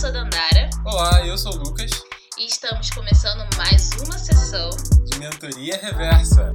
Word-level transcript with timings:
sou 0.00 0.10
Dandara. 0.10 0.70
Olá, 0.86 1.26
eu 1.26 1.36
sou 1.36 1.52
o 1.52 1.56
Lucas. 1.58 1.90
E 2.38 2.46
estamos 2.46 2.88
começando 2.88 3.46
mais 3.58 3.90
uma 4.02 4.18
sessão 4.18 4.70
de 5.04 5.18
Mentoria 5.18 5.76
Reversa. 5.76 6.54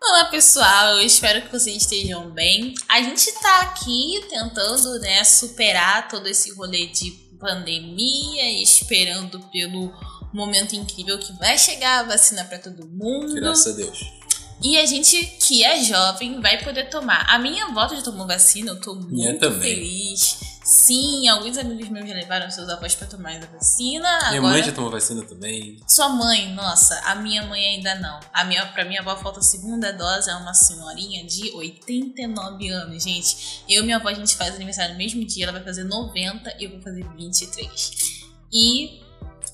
Olá 0.00 0.24
pessoal, 0.30 0.98
eu 0.98 1.02
espero 1.04 1.42
que 1.42 1.50
vocês 1.50 1.82
estejam 1.82 2.30
bem. 2.30 2.72
A 2.88 3.02
gente 3.02 3.32
tá 3.42 3.62
aqui 3.62 4.24
tentando, 4.30 5.00
né, 5.00 5.24
superar 5.24 6.06
todo 6.06 6.28
esse 6.28 6.54
rolê 6.54 6.86
de 6.86 7.10
pandemia, 7.40 8.62
esperando 8.62 9.40
pelo 9.50 9.92
momento 10.32 10.76
incrível 10.76 11.18
que 11.18 11.32
vai 11.32 11.58
chegar 11.58 11.98
a 11.98 12.02
vacina 12.04 12.44
para 12.44 12.60
todo 12.60 12.86
mundo. 12.86 13.34
Graças 13.34 13.74
a 13.74 13.76
Deus. 13.76 14.19
E 14.62 14.78
a 14.78 14.84
gente 14.84 15.24
que 15.40 15.64
é 15.64 15.82
jovem 15.82 16.40
vai 16.40 16.62
poder 16.62 16.90
tomar. 16.90 17.26
A 17.28 17.38
minha 17.38 17.66
avó 17.66 17.88
já 17.88 18.02
tomou 18.02 18.26
vacina, 18.26 18.72
eu 18.72 18.80
tô 18.80 18.94
muito 18.94 19.50
feliz. 19.60 20.50
Sim, 20.62 21.26
alguns 21.28 21.56
amigos 21.56 21.88
meus 21.88 22.06
já 22.06 22.14
levaram 22.14 22.48
seus 22.50 22.68
avós 22.68 22.94
pra 22.94 23.06
tomar 23.06 23.34
a 23.34 23.46
vacina. 23.46 24.18
Minha 24.28 24.38
Agora... 24.38 24.52
mãe 24.52 24.62
já 24.62 24.70
tomou 24.70 24.90
vacina 24.90 25.22
também. 25.22 25.80
Sua 25.88 26.10
mãe, 26.10 26.52
nossa, 26.52 27.00
a 27.06 27.16
minha 27.16 27.42
mãe 27.44 27.64
ainda 27.64 27.94
não. 27.96 28.20
A 28.32 28.44
minha, 28.44 28.64
pra 28.66 28.84
minha 28.84 29.00
avó 29.00 29.16
falta 29.16 29.40
a 29.40 29.42
segunda 29.42 29.92
dose, 29.92 30.30
é 30.30 30.34
uma 30.36 30.54
senhorinha 30.54 31.24
de 31.24 31.50
89 31.52 32.68
anos, 32.68 33.02
gente. 33.02 33.64
Eu 33.68 33.82
e 33.82 33.84
minha 33.84 33.96
avó, 33.96 34.10
a 34.10 34.14
gente 34.14 34.36
faz 34.36 34.54
aniversário 34.54 34.92
no 34.92 34.98
mesmo 34.98 35.24
dia, 35.24 35.44
ela 35.44 35.52
vai 35.52 35.64
fazer 35.64 35.84
90 35.84 36.54
e 36.60 36.64
eu 36.64 36.70
vou 36.70 36.80
fazer 36.80 37.04
23. 37.16 38.20
E 38.52 38.99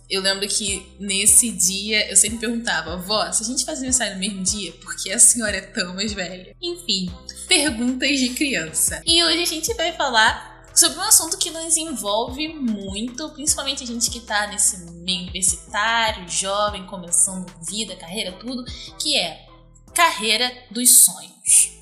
eu 0.08 0.22
lembro 0.22 0.46
que 0.48 0.94
nesse 0.98 1.50
dia 1.50 2.08
eu 2.10 2.16
sempre 2.16 2.38
perguntava, 2.38 2.96
vó, 2.96 3.30
se 3.32 3.42
a 3.42 3.46
gente 3.46 3.64
faz 3.64 3.78
aniversário 3.78 4.14
no 4.14 4.20
mesmo 4.20 4.42
dia, 4.42 4.72
por 4.74 4.96
que 4.96 5.12
a 5.12 5.18
senhora 5.18 5.56
é 5.56 5.60
tão 5.60 5.94
mais 5.94 6.12
velha? 6.12 6.54
Enfim, 6.62 7.10
perguntas 7.48 8.18
de 8.18 8.30
criança. 8.30 9.02
E 9.04 9.22
hoje 9.24 9.42
a 9.42 9.46
gente 9.46 9.74
vai 9.74 9.92
falar 9.92 10.64
sobre 10.74 10.98
um 10.98 11.02
assunto 11.02 11.38
que 11.38 11.50
nos 11.50 11.76
envolve 11.76 12.48
muito, 12.48 13.30
principalmente 13.30 13.82
a 13.82 13.86
gente 13.86 14.10
que 14.10 14.20
tá 14.20 14.46
nesse 14.46 14.78
meio 15.02 15.22
universitário, 15.22 16.28
jovem, 16.28 16.86
começando 16.86 17.50
vida, 17.68 17.96
carreira, 17.96 18.32
tudo, 18.32 18.64
que 18.98 19.16
é 19.16 19.46
carreira 19.94 20.52
dos 20.70 21.04
sonhos. 21.04 21.75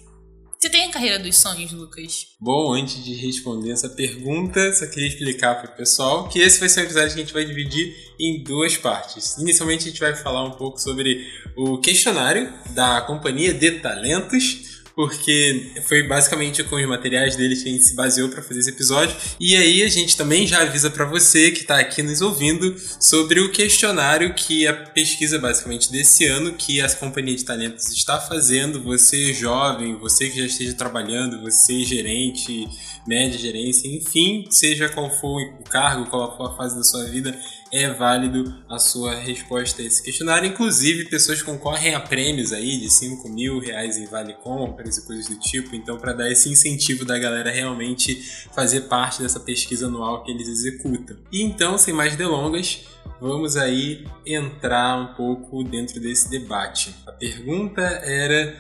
Você 0.65 0.71
tem 0.71 0.87
a 0.87 0.91
carreira 0.91 1.19
dos 1.19 1.37
sonhos, 1.37 1.73
Lucas? 1.73 2.29
Bom, 2.41 2.73
antes 2.73 3.05
de 3.05 3.13
responder 3.13 3.71
essa 3.71 3.87
pergunta, 3.87 4.73
só 4.73 4.87
queria 4.87 5.09
explicar 5.09 5.61
para 5.61 5.71
o 5.71 5.77
pessoal 5.77 6.27
que 6.27 6.39
esse 6.39 6.59
vai 6.59 6.71
ser 6.71 6.81
um 6.81 6.85
episódio 6.85 7.09
que 7.09 7.21
a 7.21 7.23
gente 7.23 7.35
vai 7.35 7.45
dividir 7.45 7.95
em 8.19 8.43
duas 8.43 8.75
partes. 8.75 9.37
Inicialmente, 9.37 9.83
a 9.83 9.91
gente 9.91 10.01
vai 10.01 10.17
falar 10.17 10.43
um 10.43 10.53
pouco 10.53 10.81
sobre 10.81 11.23
o 11.55 11.77
questionário 11.77 12.51
da 12.71 13.03
Companhia 13.03 13.53
de 13.53 13.73
Talentos 13.73 14.74
porque 14.95 15.73
foi 15.87 16.07
basicamente 16.07 16.63
com 16.65 16.77
os 16.77 16.87
materiais 16.87 17.37
deles 17.37 17.63
que 17.63 17.69
a 17.69 17.73
gente 17.73 17.85
se 17.85 17.95
baseou 17.95 18.29
para 18.29 18.43
fazer 18.43 18.61
esse 18.61 18.71
episódio. 18.71 19.17
E 19.41 19.57
aí 19.57 19.83
a 19.83 19.89
gente 19.89 20.17
também 20.17 20.47
já 20.47 20.63
avisa 20.63 20.89
para 20.89 21.05
você 21.05 21.51
que 21.51 21.63
está 21.63 21.79
aqui 21.79 22.03
nos 22.03 22.21
ouvindo 22.21 22.77
sobre 23.01 23.41
o 23.41 23.51
questionário 23.51 24.35
que 24.35 24.67
a 24.67 24.73
pesquisa 24.73 25.39
basicamente 25.39 25.91
desse 25.91 26.27
ano 26.27 26.53
que 26.53 26.81
a 26.81 26.89
companhia 26.95 27.35
de 27.35 27.45
talentos 27.45 27.89
está 27.89 28.21
fazendo. 28.21 28.83
Você 28.83 29.35
jovem, 29.35 29.97
você 29.97 30.29
que 30.31 30.39
já 30.39 30.47
esteja 30.47 30.75
trabalhando, 30.75 31.41
você 31.41 31.85
gerente, 31.85 32.69
média 33.07 33.39
gerência, 33.39 33.89
enfim, 33.89 34.47
seja 34.51 34.89
qual 34.89 35.11
for 35.11 35.43
o 35.43 35.65
cargo, 35.65 36.07
qual 36.07 36.37
for 36.37 36.53
a 36.53 36.57
fase 36.57 36.77
da 36.77 36.85
sua 36.85 37.05
vida, 37.05 37.37
é 37.75 37.93
válido 37.93 38.55
a 38.69 38.79
sua 38.79 39.17
resposta 39.17 39.83
a 39.83 39.85
esse 39.85 40.01
questionário. 40.01 40.49
Inclusive, 40.49 41.07
pessoas 41.07 41.43
concorrem 41.43 41.93
a 41.93 41.99
prêmios 41.99 42.53
aí 42.53 42.79
de 42.79 42.89
5 42.89 43.29
mil 43.29 43.59
reais 43.59 43.97
em 43.99 44.07
vale 44.07 44.33
compras 44.35 44.97
e 44.97 45.05
coisas 45.05 45.27
do 45.27 45.37
tipo. 45.41 45.75
Então, 45.75 45.99
para 45.99 46.13
dar 46.13 46.31
esse 46.31 46.49
incentivo 46.49 47.05
da 47.05 47.19
galera 47.19 47.51
realmente 47.51 48.15
fazer 48.55 48.83
parte 48.83 49.21
dessa 49.21 49.41
pesquisa 49.41 49.89
anual 49.89 50.23
que 50.23 50.31
eles 50.31 50.47
executam. 50.47 51.17
E 51.33 51.43
então, 51.43 51.77
sem 51.77 51.93
mais 51.93 52.15
delongas, 52.15 52.83
vamos 53.21 53.57
aí 53.57 54.07
entrar 54.25 54.97
um 54.97 55.15
pouco 55.15 55.65
dentro 55.65 55.99
desse 55.99 56.31
debate. 56.31 56.95
A 57.05 57.11
pergunta 57.11 57.83
era 57.83 58.57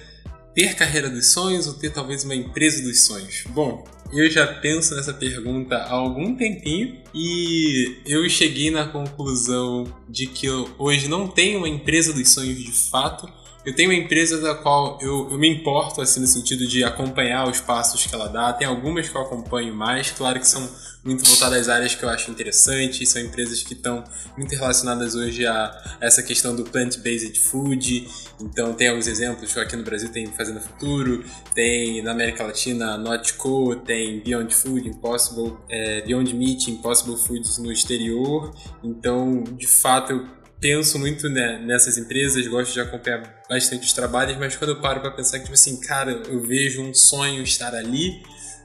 ter 0.52 0.74
carreira 0.74 1.08
dos 1.08 1.32
sonhos 1.32 1.68
ou 1.68 1.74
ter 1.74 1.90
talvez 1.90 2.24
uma 2.24 2.34
empresa 2.34 2.82
dos 2.82 3.04
sonhos? 3.04 3.44
Bom, 3.50 3.84
eu 4.12 4.30
já 4.30 4.46
penso 4.46 4.94
nessa 4.94 5.12
pergunta 5.12 5.76
há 5.76 5.92
algum 5.92 6.34
tempinho 6.36 6.96
e 7.14 7.96
eu 8.06 8.28
cheguei 8.28 8.70
na 8.70 8.86
conclusão 8.86 9.84
de 10.08 10.26
que 10.26 10.46
eu 10.46 10.68
hoje 10.78 11.08
não 11.08 11.26
tenho 11.26 11.58
uma 11.58 11.68
empresa 11.68 12.12
dos 12.12 12.28
sonhos 12.32 12.56
de 12.56 12.72
fato. 12.90 13.28
Eu 13.64 13.74
tenho 13.74 13.90
uma 13.90 13.98
empresa 13.98 14.40
da 14.40 14.54
qual 14.54 14.98
eu, 15.00 15.30
eu 15.30 15.38
me 15.38 15.48
importo, 15.48 16.02
assim, 16.02 16.20
no 16.20 16.26
sentido 16.26 16.66
de 16.66 16.84
acompanhar 16.84 17.48
os 17.48 17.60
passos 17.60 18.04
que 18.04 18.14
ela 18.14 18.28
dá. 18.28 18.52
Tem 18.52 18.66
algumas 18.66 19.08
que 19.08 19.16
eu 19.16 19.22
acompanho 19.22 19.74
mais, 19.74 20.10
claro 20.10 20.38
que 20.38 20.46
são 20.46 20.68
muito 21.04 21.24
voltadas 21.24 21.62
às 21.62 21.68
áreas 21.68 21.94
que 21.94 22.02
eu 22.02 22.08
acho 22.08 22.30
interessantes. 22.30 23.08
São 23.08 23.20
empresas 23.20 23.62
que 23.62 23.74
estão 23.74 24.02
muito 24.36 24.54
relacionadas 24.54 25.14
hoje 25.14 25.46
a 25.46 25.96
essa 26.00 26.22
questão 26.22 26.56
do 26.56 26.64
plant-based 26.64 27.38
food. 27.40 28.08
Então 28.40 28.72
tem 28.72 28.88
alguns 28.88 29.06
exemplos, 29.06 29.56
aqui 29.56 29.76
no 29.76 29.84
Brasil 29.84 30.10
tem 30.10 30.26
Fazenda 30.26 30.60
Futuro, 30.60 31.24
tem 31.54 32.02
na 32.02 32.12
América 32.12 32.44
Latina 32.44 32.96
Notco, 32.96 33.76
tem 33.76 34.20
Beyond 34.20 34.54
Food, 34.54 34.88
Impossible, 34.88 35.56
é, 35.68 36.00
Beyond 36.02 36.34
Meat, 36.34 36.70
Impossible 36.70 37.16
Foods 37.16 37.58
no 37.58 37.70
exterior. 37.70 38.54
Então, 38.82 39.42
de 39.42 39.66
fato, 39.66 40.12
eu 40.12 40.26
penso 40.60 40.98
muito 40.98 41.28
né, 41.28 41.58
nessas 41.58 41.98
empresas, 41.98 42.46
gosto 42.46 42.72
de 42.72 42.80
acompanhar 42.80 43.42
bastante 43.48 43.84
os 43.84 43.92
trabalhos, 43.92 44.38
mas 44.38 44.56
quando 44.56 44.70
eu 44.70 44.80
paro 44.80 45.00
para 45.00 45.10
pensar 45.10 45.38
que, 45.38 45.44
tipo 45.44 45.54
assim, 45.54 45.78
cara, 45.78 46.22
eu 46.26 46.40
vejo 46.40 46.80
um 46.80 46.94
sonho 46.94 47.42
estar 47.42 47.74
ali, 47.74 48.22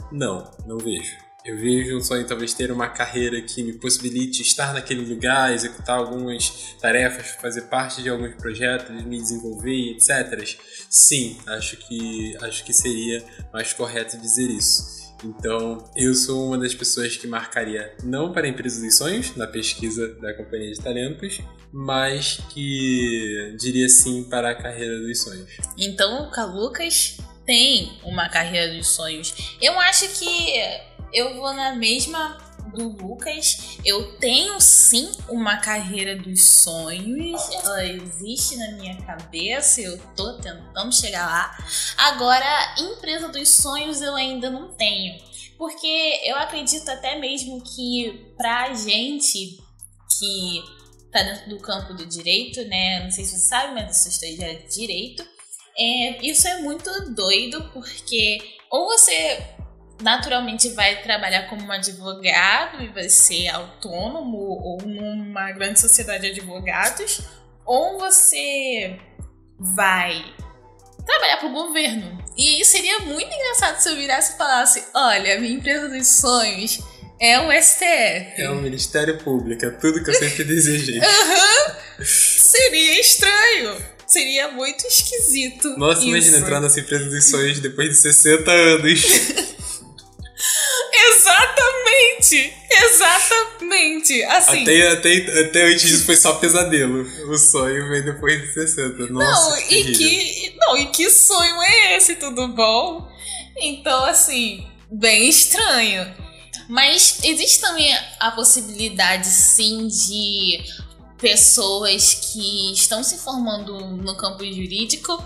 não, 0.09 0.49
não 0.65 0.77
vejo. 0.77 1.28
Eu 1.49 1.57
vejo 1.57 1.97
um 1.97 2.01
sonho 2.03 2.27
talvez 2.27 2.53
ter 2.53 2.71
uma 2.71 2.87
carreira 2.87 3.41
que 3.41 3.63
me 3.63 3.73
possibilite 3.73 4.43
estar 4.43 4.71
naquele 4.71 5.01
lugar, 5.01 5.51
executar 5.51 5.97
algumas 5.97 6.75
tarefas, 6.79 7.29
fazer 7.41 7.63
parte 7.63 8.03
de 8.03 8.09
alguns 8.09 8.35
projetos, 8.35 9.03
me 9.03 9.17
desenvolver, 9.17 9.93
etc. 9.93 10.47
Sim, 10.91 11.39
acho 11.47 11.75
que 11.77 12.37
acho 12.39 12.63
que 12.63 12.71
seria 12.71 13.25
mais 13.51 13.73
correto 13.73 14.15
dizer 14.19 14.47
isso. 14.47 14.99
Então, 15.25 15.83
eu 15.95 16.13
sou 16.13 16.45
uma 16.45 16.57
das 16.57 16.75
pessoas 16.75 17.17
que 17.17 17.25
marcaria 17.25 17.95
não 18.03 18.31
para 18.31 18.45
a 18.45 18.49
empresa 18.49 18.79
dos 18.79 18.95
sonhos, 18.95 19.35
na 19.35 19.47
pesquisa 19.47 20.07
da 20.21 20.35
companhia 20.35 20.71
de 20.71 20.79
talentos, 20.79 21.41
mas 21.73 22.39
que 22.53 23.55
diria 23.59 23.89
sim 23.89 24.23
para 24.29 24.51
a 24.51 24.55
carreira 24.55 24.99
dos 24.99 25.19
sonhos. 25.23 25.49
Então, 25.75 26.29
o 26.31 26.45
Lucas 26.55 27.17
tem 27.43 27.99
uma 28.03 28.29
carreira 28.29 28.71
dos 28.77 28.87
sonhos. 28.89 29.57
Eu 29.59 29.79
acho 29.79 30.07
que 30.09 30.89
eu 31.13 31.35
vou 31.35 31.53
na 31.53 31.75
mesma 31.75 32.37
do 32.73 32.89
Lucas. 32.89 33.77
Eu 33.83 34.17
tenho 34.17 34.59
sim 34.61 35.11
uma 35.27 35.57
carreira 35.57 36.15
dos 36.15 36.61
sonhos. 36.63 37.49
Ela 37.51 37.85
existe 37.85 38.55
na 38.57 38.71
minha 38.73 38.95
cabeça. 39.01 39.81
Eu 39.81 39.97
tô 40.15 40.33
tentando 40.33 40.93
chegar 40.93 41.25
lá. 41.25 41.57
Agora, 41.97 42.75
empresa 42.77 43.27
dos 43.29 43.49
sonhos 43.49 44.01
eu 44.01 44.15
ainda 44.15 44.49
não 44.49 44.73
tenho. 44.73 45.19
Porque 45.57 46.21
eu 46.23 46.37
acredito 46.37 46.89
até 46.89 47.19
mesmo 47.19 47.61
que 47.61 48.33
pra 48.37 48.73
gente 48.73 49.59
que 50.17 50.63
tá 51.11 51.21
dentro 51.23 51.49
do 51.49 51.59
campo 51.59 51.93
do 51.93 52.05
direito, 52.05 52.63
né? 52.65 53.03
Não 53.03 53.11
sei 53.11 53.25
se 53.25 53.31
você 53.31 53.47
sabe, 53.47 53.73
mas 53.73 54.05
eu 54.05 54.11
sou 54.11 54.21
de 54.21 54.67
direito. 54.69 55.27
É, 55.77 56.25
isso 56.25 56.47
é 56.47 56.61
muito 56.61 56.89
doido, 57.13 57.69
porque 57.73 58.37
ou 58.69 58.85
você 58.85 59.43
naturalmente 60.01 60.69
vai 60.69 61.01
trabalhar 61.01 61.49
como 61.49 61.63
um 61.63 61.71
advogado 61.71 62.81
e 62.83 62.87
vai 62.87 63.09
ser 63.09 63.47
autônomo 63.49 64.37
ou 64.37 64.77
numa 64.85 65.51
grande 65.51 65.79
sociedade 65.79 66.21
de 66.21 66.39
advogados, 66.39 67.21
ou 67.65 67.99
você 67.99 68.97
vai 69.59 70.23
trabalhar 71.05 71.37
para 71.37 71.49
o 71.49 71.53
governo. 71.53 72.23
E 72.37 72.55
aí 72.55 72.65
seria 72.65 72.99
muito 72.99 73.33
engraçado 73.33 73.79
se 73.79 73.89
eu 73.89 73.95
virasse 73.95 74.33
e 74.33 74.37
falasse: 74.37 74.83
olha, 74.93 75.39
minha 75.39 75.55
empresa 75.55 75.89
dos 75.89 76.07
sonhos 76.07 76.79
é 77.19 77.39
o 77.39 77.51
STF. 77.51 78.41
É 78.41 78.49
o 78.49 78.55
Ministério 78.55 79.17
Público, 79.17 79.65
é 79.65 79.69
tudo 79.71 80.03
que 80.03 80.09
eu 80.09 80.15
sempre 80.15 80.43
desejei. 80.43 80.99
Uhum. 81.99 82.05
Seria 82.05 83.01
estranho. 83.01 83.75
Seria 84.07 84.47
muito 84.53 84.87
esquisito. 84.87 85.77
Nossa, 85.77 85.99
isso. 85.99 86.07
imagina 86.07 86.37
entrar 86.37 86.61
nessa 86.61 86.79
empresa 86.79 87.05
dos 87.09 87.29
sonhos 87.29 87.59
depois 87.59 87.89
de 87.89 87.95
60 87.95 88.49
anos. 88.49 89.01
Exatamente! 91.11 92.53
Exatamente! 92.71 94.23
Assim. 94.23 94.61
Até, 94.61 94.87
até, 94.87 95.41
até 95.41 95.63
antes 95.65 95.89
disso 95.89 96.05
foi 96.05 96.15
só 96.15 96.33
pesadelo. 96.35 97.01
O 97.29 97.37
sonho 97.37 97.87
veio 97.89 98.05
depois 98.05 98.41
de 98.41 98.53
60. 98.53 99.07
Nossa, 99.07 99.49
não, 99.49 99.67
que 99.67 99.75
e 99.75 99.93
que. 99.93 100.55
Não, 100.57 100.77
e 100.77 100.85
que 100.87 101.09
sonho 101.09 101.61
é 101.61 101.97
esse, 101.97 102.15
tudo 102.15 102.47
bom? 102.49 103.09
Então, 103.57 104.05
assim, 104.05 104.65
bem 104.91 105.27
estranho. 105.27 106.13
Mas 106.69 107.19
existe 107.23 107.61
também 107.61 107.91
a 108.19 108.31
possibilidade, 108.31 109.27
sim, 109.27 109.87
de 109.87 110.63
pessoas 111.17 112.13
que 112.13 112.71
estão 112.73 113.03
se 113.03 113.17
formando 113.17 113.77
no 113.79 114.15
campo 114.15 114.45
jurídico 114.45 115.21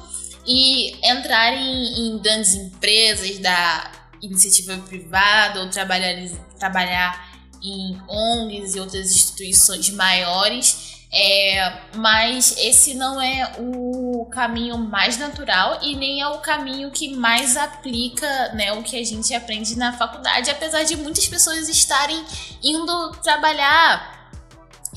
e 0.46 0.96
entrar 1.06 1.54
em, 1.54 2.08
em 2.08 2.18
grandes 2.20 2.54
empresas 2.56 3.38
da 3.40 3.92
iniciativa 4.26 4.78
privada 4.88 5.62
ou 5.62 5.70
trabalhar, 5.70 6.16
trabalhar 6.58 7.34
em 7.62 8.00
ONGs 8.08 8.76
e 8.76 8.80
outras 8.80 9.12
instituições 9.12 9.90
maiores. 9.90 10.94
É, 11.16 11.82
mas 11.96 12.58
esse 12.58 12.96
não 12.96 13.22
é 13.22 13.54
o 13.60 14.26
caminho 14.32 14.80
mais 14.80 15.16
natural 15.20 15.78
e 15.84 15.96
nem 15.96 16.22
é 16.22 16.28
o 16.28 16.40
caminho 16.40 16.90
que 16.90 17.16
mais 17.16 17.56
aplica 17.56 18.52
né, 18.54 18.74
o 18.74 18.82
que 18.82 19.00
a 19.00 19.06
gente 19.06 19.32
aprende 19.32 19.78
na 19.78 19.94
faculdade, 19.94 20.50
apesar 20.50 20.82
de 20.82 20.96
muitas 20.96 21.28
pessoas 21.28 21.70
estarem 21.70 22.26
indo 22.64 23.12
trabalhar 23.22 24.32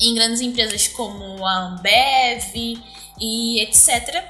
em 0.01 0.15
grandes 0.15 0.41
empresas 0.41 0.87
como 0.87 1.45
a 1.45 1.53
Ambev 1.67 2.81
e 3.19 3.61
etc. 3.61 4.23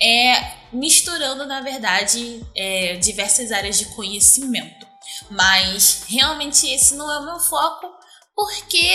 É, 0.00 0.63
misturando, 0.74 1.46
na 1.46 1.60
verdade, 1.60 2.44
é, 2.56 2.96
diversas 2.96 3.52
áreas 3.52 3.78
de 3.78 3.86
conhecimento. 3.94 4.86
Mas 5.30 6.04
realmente 6.08 6.66
esse 6.66 6.94
não 6.94 7.10
é 7.10 7.18
o 7.20 7.24
meu 7.24 7.40
foco, 7.40 7.86
porque 8.34 8.88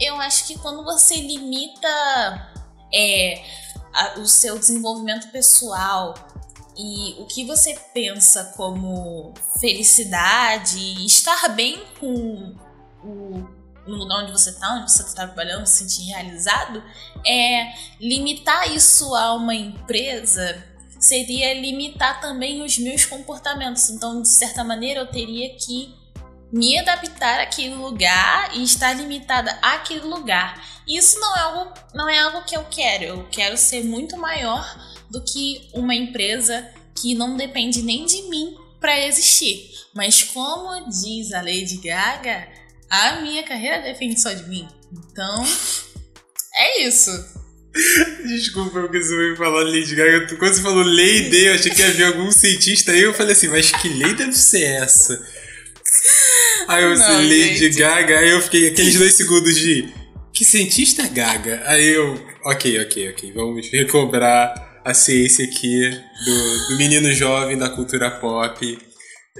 eu 0.00 0.16
acho 0.20 0.46
que 0.46 0.58
quando 0.58 0.82
você 0.82 1.16
limita 1.16 1.88
é, 2.92 3.44
a, 3.92 4.18
o 4.18 4.26
seu 4.26 4.58
desenvolvimento 4.58 5.30
pessoal 5.30 6.14
e 6.76 7.20
o 7.20 7.26
que 7.26 7.44
você 7.44 7.78
pensa 7.92 8.54
como 8.56 9.34
felicidade 9.60 11.04
estar 11.04 11.48
bem 11.48 11.84
com 11.98 12.56
o 13.04 13.58
no 13.88 13.96
lugar 13.96 14.22
onde 14.22 14.32
você 14.32 14.50
está, 14.50 14.74
onde 14.74 14.92
você 14.92 15.02
está 15.02 15.26
trabalhando, 15.26 15.66
se 15.66 15.78
sentir 15.78 16.10
realizado, 16.10 16.82
é 17.26 17.72
limitar 17.98 18.70
isso 18.70 19.14
a 19.14 19.34
uma 19.34 19.54
empresa 19.54 20.62
seria 20.98 21.54
limitar 21.54 22.20
também 22.20 22.62
os 22.62 22.78
meus 22.78 23.04
comportamentos. 23.04 23.88
Então, 23.90 24.22
de 24.22 24.28
certa 24.28 24.64
maneira, 24.64 25.00
eu 25.00 25.06
teria 25.06 25.54
que 25.56 25.94
me 26.52 26.78
adaptar 26.78 27.40
àquele 27.40 27.74
lugar 27.74 28.56
e 28.56 28.62
estar 28.62 28.92
limitada 28.94 29.50
àquele 29.62 30.00
lugar. 30.00 30.64
Isso 30.86 31.20
não 31.20 31.36
é 31.36 31.40
algo, 31.40 31.74
não 31.94 32.08
é 32.08 32.18
algo 32.18 32.44
que 32.44 32.56
eu 32.56 32.64
quero. 32.64 33.04
Eu 33.04 33.28
quero 33.30 33.56
ser 33.56 33.84
muito 33.84 34.16
maior 34.16 34.64
do 35.10 35.22
que 35.22 35.68
uma 35.74 35.94
empresa 35.94 36.72
que 37.00 37.14
não 37.14 37.36
depende 37.36 37.82
nem 37.82 38.04
de 38.04 38.22
mim 38.22 38.56
para 38.80 38.98
existir. 39.06 39.70
Mas 39.94 40.22
como 40.22 40.88
diz 40.88 41.32
a 41.32 41.42
Lady 41.42 41.78
Gaga, 41.78 42.48
a 42.88 43.20
minha 43.20 43.42
carreira 43.42 43.82
depende 43.82 44.20
só 44.20 44.32
de 44.32 44.44
mim. 44.44 44.66
Então, 44.92 45.44
é 46.56 46.82
isso. 46.82 47.37
Desculpa, 48.26 48.80
porque 48.80 49.00
você 49.00 49.16
veio 49.16 49.36
falar 49.36 49.62
Lady 49.64 49.94
Gaga. 49.94 50.36
Quando 50.36 50.54
você 50.54 50.62
falou 50.62 50.84
Lady, 50.84 51.44
eu 51.44 51.54
achei 51.54 51.70
que 51.70 51.82
havia 51.82 52.08
algum 52.08 52.30
cientista 52.30 52.92
aí. 52.92 53.02
Eu 53.02 53.14
falei 53.14 53.32
assim, 53.32 53.48
mas 53.48 53.70
que 53.70 53.88
lei 53.88 54.14
deve 54.14 54.32
ser 54.32 54.62
essa? 54.62 55.20
Aí 56.66 56.84
eu 56.84 56.96
falei 56.96 57.48
Lady 57.48 57.58
gente. 57.58 57.78
Gaga, 57.78 58.18
aí 58.18 58.30
eu 58.30 58.40
fiquei 58.40 58.68
aqueles 58.68 58.94
dois 58.96 59.14
segundos 59.14 59.54
de. 59.56 59.88
Que 60.32 60.44
cientista 60.44 61.02
é 61.02 61.08
Gaga? 61.08 61.62
Aí 61.66 61.88
eu. 61.88 62.20
Ok, 62.44 62.80
ok, 62.82 63.10
ok. 63.10 63.32
Vamos 63.32 63.70
recobrar 63.70 64.80
a 64.84 64.94
ciência 64.94 65.44
aqui 65.44 65.90
do, 66.24 66.68
do 66.68 66.76
menino 66.78 67.12
jovem 67.12 67.56
da 67.56 67.68
cultura 67.68 68.10
pop. 68.10 68.78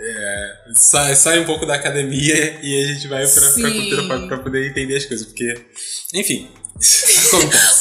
É, 0.00 0.52
sai, 0.74 1.16
sai 1.16 1.40
um 1.40 1.44
pouco 1.44 1.66
da 1.66 1.74
academia 1.74 2.60
e 2.62 2.82
a 2.82 2.86
gente 2.86 3.08
vai 3.08 3.26
pra, 3.26 3.50
pra 3.50 3.70
cultura 3.70 4.08
pop 4.08 4.28
pra 4.28 4.38
poder 4.38 4.70
entender 4.70 4.96
as 4.96 5.04
coisas. 5.04 5.26
Porque, 5.26 5.54
enfim, 6.14 6.48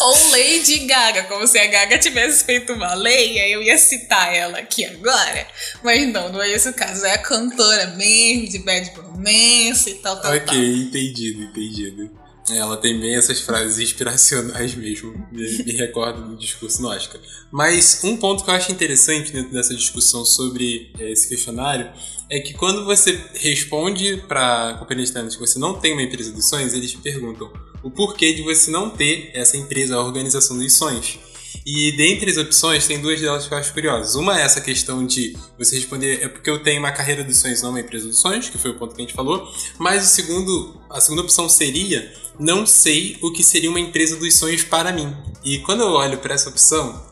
Ou 0.01 0.29
Lady 0.31 0.79
Gaga, 0.87 1.23
como 1.23 1.47
se 1.47 1.57
a 1.59 1.67
Gaga 1.67 1.99
tivesse 1.99 2.43
feito 2.43 2.73
uma 2.73 2.93
lei, 2.95 3.39
aí 3.39 3.51
eu 3.51 3.61
ia 3.61 3.77
citar 3.77 4.33
ela 4.33 4.57
aqui 4.57 4.85
agora. 4.85 5.47
Mas 5.83 6.11
não, 6.11 6.31
não 6.31 6.41
é 6.41 6.51
esse 6.51 6.69
o 6.69 6.73
caso. 6.73 7.05
É 7.05 7.13
a 7.13 7.17
cantora 7.17 7.87
mesmo, 7.95 8.49
de 8.49 8.59
Bad 8.59 8.91
Romance 8.95 9.89
e 9.89 9.95
tal, 9.95 10.19
tal, 10.19 10.31
Ok, 10.31 10.45
tal. 10.45 10.55
entendido, 10.55 11.43
entendido. 11.43 12.09
Ela 12.49 12.77
tem 12.77 12.97
bem 12.97 13.15
essas 13.15 13.41
frases 13.41 13.77
inspiracionais 13.77 14.73
mesmo. 14.73 15.13
Me, 15.31 15.63
me 15.63 15.73
recordo 15.73 16.29
do 16.29 16.37
discurso 16.37 16.81
no 16.81 16.87
Oscar. 16.87 17.19
Mas 17.51 18.01
um 18.03 18.15
ponto 18.15 18.43
que 18.43 18.49
eu 18.49 18.53
acho 18.53 18.71
interessante 18.71 19.33
dentro 19.33 19.51
dessa 19.51 19.75
discussão 19.75 20.23
sobre 20.23 20.93
eh, 20.97 21.11
esse 21.11 21.27
questionário 21.27 21.91
é 22.29 22.39
que 22.39 22.53
quando 22.53 22.85
você 22.85 23.21
responde 23.33 24.23
para 24.27 24.71
a 24.71 24.73
companhia 24.75 25.05
de 25.05 25.11
que 25.11 25.39
você 25.39 25.59
não 25.59 25.79
tem 25.79 25.93
uma 25.93 26.01
empresa 26.01 26.31
dos 26.31 26.47
sonhos, 26.47 26.73
eles 26.73 26.91
te 26.91 26.97
perguntam 26.97 27.51
o 27.83 27.91
porquê 27.91 28.33
de 28.33 28.41
você 28.41 28.71
não 28.71 28.89
ter 28.89 29.31
essa 29.33 29.57
empresa, 29.57 29.95
a 29.95 30.03
organização 30.03 30.57
dos 30.57 30.73
sonhos. 30.73 31.19
E 31.65 31.91
dentre 31.97 32.31
as 32.31 32.37
opções, 32.37 32.87
tem 32.87 33.01
duas 33.01 33.19
delas 33.19 33.45
que 33.45 33.53
eu 33.53 33.57
acho 33.57 33.73
curiosas. 33.73 34.15
Uma 34.15 34.39
é 34.39 34.43
essa 34.43 34.61
questão 34.61 35.05
de 35.05 35.35
você 35.57 35.75
responder 35.75 36.23
é 36.23 36.29
porque 36.29 36.49
eu 36.49 36.63
tenho 36.63 36.79
uma 36.79 36.93
carreira 36.93 37.25
dos 37.25 37.37
sonhos, 37.37 37.61
não 37.61 37.71
uma 37.71 37.81
empresa 37.81 38.07
dos 38.07 38.19
sonhos, 38.19 38.49
que 38.49 38.57
foi 38.57 38.71
o 38.71 38.75
ponto 38.75 38.95
que 38.95 39.01
a 39.01 39.05
gente 39.05 39.13
falou. 39.13 39.51
Mas 39.77 40.05
o 40.05 40.07
segundo, 40.07 40.79
a 40.89 41.01
segunda 41.01 41.23
opção 41.23 41.49
seria 41.49 42.09
não 42.39 42.65
sei 42.65 43.17
o 43.21 43.31
que 43.31 43.43
seria 43.43 43.69
uma 43.69 43.79
empresa 43.79 44.15
dos 44.15 44.33
sonhos 44.35 44.63
para 44.63 44.93
mim. 44.93 45.13
E 45.43 45.59
quando 45.59 45.81
eu 45.81 45.89
olho 45.89 46.17
para 46.19 46.35
essa 46.35 46.49
opção, 46.49 47.05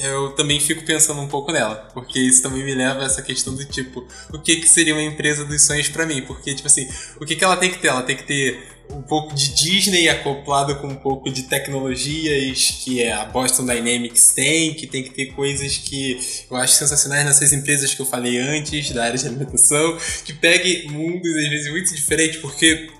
eu 0.00 0.30
também 0.30 0.58
fico 0.58 0.84
pensando 0.84 1.20
um 1.20 1.28
pouco 1.28 1.52
nela, 1.52 1.88
porque 1.92 2.18
isso 2.18 2.42
também 2.42 2.64
me 2.64 2.74
leva 2.74 3.02
a 3.02 3.04
essa 3.04 3.22
questão 3.22 3.54
do 3.54 3.64
tipo, 3.64 4.06
o 4.32 4.38
que 4.38 4.56
que 4.56 4.68
seria 4.68 4.94
uma 4.94 5.02
empresa 5.02 5.44
dos 5.44 5.62
sonhos 5.62 5.88
para 5.88 6.06
mim? 6.06 6.22
Porque 6.22 6.54
tipo 6.54 6.66
assim, 6.66 6.88
o 7.20 7.26
que 7.26 7.36
que 7.36 7.44
ela 7.44 7.56
tem 7.56 7.70
que 7.70 7.78
ter? 7.78 7.88
Ela 7.88 8.02
tem 8.02 8.16
que 8.16 8.24
ter 8.24 8.71
um 8.90 9.02
pouco 9.02 9.34
de 9.34 9.54
Disney 9.54 10.08
acoplado 10.08 10.76
com 10.76 10.86
um 10.86 10.94
pouco 10.94 11.30
de 11.30 11.44
tecnologias 11.44 12.82
que 12.84 13.08
a 13.08 13.24
Boston 13.24 13.64
Dynamics 13.64 14.28
tem, 14.34 14.74
que 14.74 14.86
tem 14.86 15.02
que 15.02 15.10
ter 15.10 15.26
coisas 15.26 15.78
que 15.78 16.18
eu 16.50 16.56
acho 16.56 16.74
sensacionais 16.74 17.24
nessas 17.24 17.52
empresas 17.52 17.94
que 17.94 18.00
eu 18.00 18.06
falei 18.06 18.38
antes, 18.38 18.90
da 18.90 19.04
área 19.04 19.18
de 19.18 19.26
alimentação, 19.26 19.96
que 20.24 20.32
pegue 20.32 20.86
mundos 20.88 21.34
às 21.36 21.48
vezes 21.48 21.70
muito 21.70 21.94
diferentes, 21.94 22.40
porque 22.40 22.90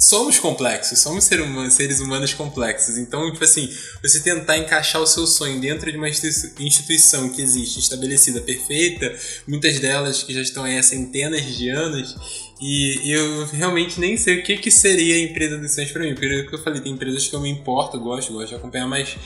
somos 0.00 0.38
complexos, 0.38 0.98
somos 0.98 1.24
seres 1.24 2.00
humanos 2.00 2.32
complexos. 2.32 2.96
Então, 2.96 3.30
tipo 3.30 3.44
assim, 3.44 3.70
você 4.02 4.20
tentar 4.20 4.56
encaixar 4.56 5.02
o 5.02 5.06
seu 5.06 5.26
sonho 5.26 5.60
dentro 5.60 5.92
de 5.92 5.98
uma 5.98 6.08
instituição 6.08 7.28
que 7.28 7.42
existe, 7.42 7.78
estabelecida, 7.78 8.40
perfeita, 8.40 9.14
muitas 9.46 9.78
delas 9.78 10.22
que 10.22 10.32
já 10.32 10.40
estão 10.40 10.64
aí 10.64 10.78
há 10.78 10.82
centenas 10.82 11.44
de 11.54 11.68
anos, 11.68 12.16
e 12.60 13.12
eu 13.12 13.46
realmente 13.46 14.00
nem 14.00 14.16
sei 14.16 14.40
o 14.40 14.42
que, 14.42 14.56
que 14.56 14.70
seria 14.70 15.16
a 15.16 15.18
empresa 15.18 15.58
dos 15.58 15.74
sonhos 15.74 15.92
para 15.92 16.02
mim. 16.02 16.14
Porque 16.14 16.44
que 16.44 16.54
eu 16.54 16.62
falei, 16.62 16.80
tem 16.80 16.92
empresas 16.92 17.26
que 17.28 17.34
eu 17.34 17.40
me 17.40 17.50
importo, 17.50 18.00
gosto, 18.00 18.32
gosto 18.32 18.48
de 18.48 18.54
acompanhar, 18.54 18.86
mas 18.86 19.16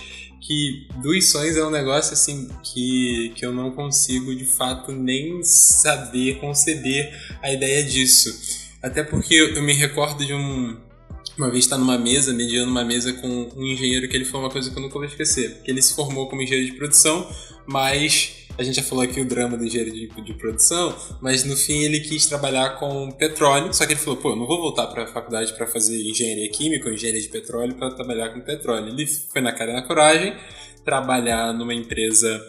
que 0.40 0.86
dos 1.02 1.30
sonhos 1.30 1.56
é 1.56 1.64
um 1.64 1.70
negócio 1.70 2.12
assim 2.12 2.48
que, 2.62 3.32
que 3.34 3.46
eu 3.46 3.52
não 3.52 3.70
consigo 3.70 4.34
de 4.34 4.44
fato 4.44 4.92
nem 4.92 5.42
saber 5.42 6.38
conceber 6.38 7.12
a 7.40 7.52
ideia 7.52 7.82
disso. 7.82 8.63
Até 8.84 9.02
porque 9.02 9.34
eu 9.34 9.62
me 9.62 9.72
recordo 9.72 10.24
de 10.26 10.34
um. 10.34 10.76
Uma 11.38 11.50
vez 11.50 11.64
estar 11.64 11.78
numa 11.78 11.98
mesa, 11.98 12.34
mediando 12.34 12.70
uma 12.70 12.84
mesa 12.84 13.12
com 13.14 13.50
um 13.56 13.66
engenheiro 13.66 14.06
que 14.08 14.14
ele 14.14 14.26
falou 14.26 14.42
uma 14.42 14.52
coisa 14.52 14.70
que 14.70 14.76
eu 14.76 14.82
nunca 14.82 14.94
vou 14.94 15.04
esquecer. 15.04 15.62
Que 15.64 15.70
ele 15.70 15.80
se 15.80 15.94
formou 15.94 16.28
como 16.28 16.42
engenheiro 16.42 16.70
de 16.70 16.76
produção, 16.76 17.26
mas 17.66 18.46
a 18.58 18.62
gente 18.62 18.76
já 18.76 18.82
falou 18.82 19.02
aqui 19.02 19.20
o 19.20 19.24
drama 19.24 19.56
do 19.56 19.64
engenheiro 19.64 19.90
de, 19.90 20.06
de, 20.06 20.34
produção, 20.34 20.94
mas 21.20 21.42
no 21.44 21.56
fim 21.56 21.82
ele 21.82 21.98
quis 22.00 22.26
trabalhar 22.26 22.78
com 22.78 23.10
petróleo, 23.10 23.72
só 23.74 23.84
que 23.84 23.94
ele 23.94 24.00
falou, 24.00 24.16
pô, 24.18 24.30
eu 24.30 24.36
não 24.36 24.46
vou 24.46 24.60
voltar 24.60 24.86
para 24.86 25.04
a 25.04 25.06
faculdade 25.08 25.52
para 25.54 25.66
fazer 25.66 26.00
engenharia 26.00 26.48
química 26.50 26.86
ou 26.86 26.94
engenharia 26.94 27.22
de 27.22 27.28
petróleo 27.28 27.74
para 27.74 27.90
trabalhar 27.90 28.28
com 28.28 28.40
petróleo. 28.40 28.88
Ele 28.88 29.06
foi 29.06 29.40
na 29.40 29.50
cara 29.50 29.72
e 29.72 29.74
na 29.74 29.82
coragem 29.82 30.36
trabalhar 30.84 31.52
numa 31.52 31.74
empresa 31.74 32.40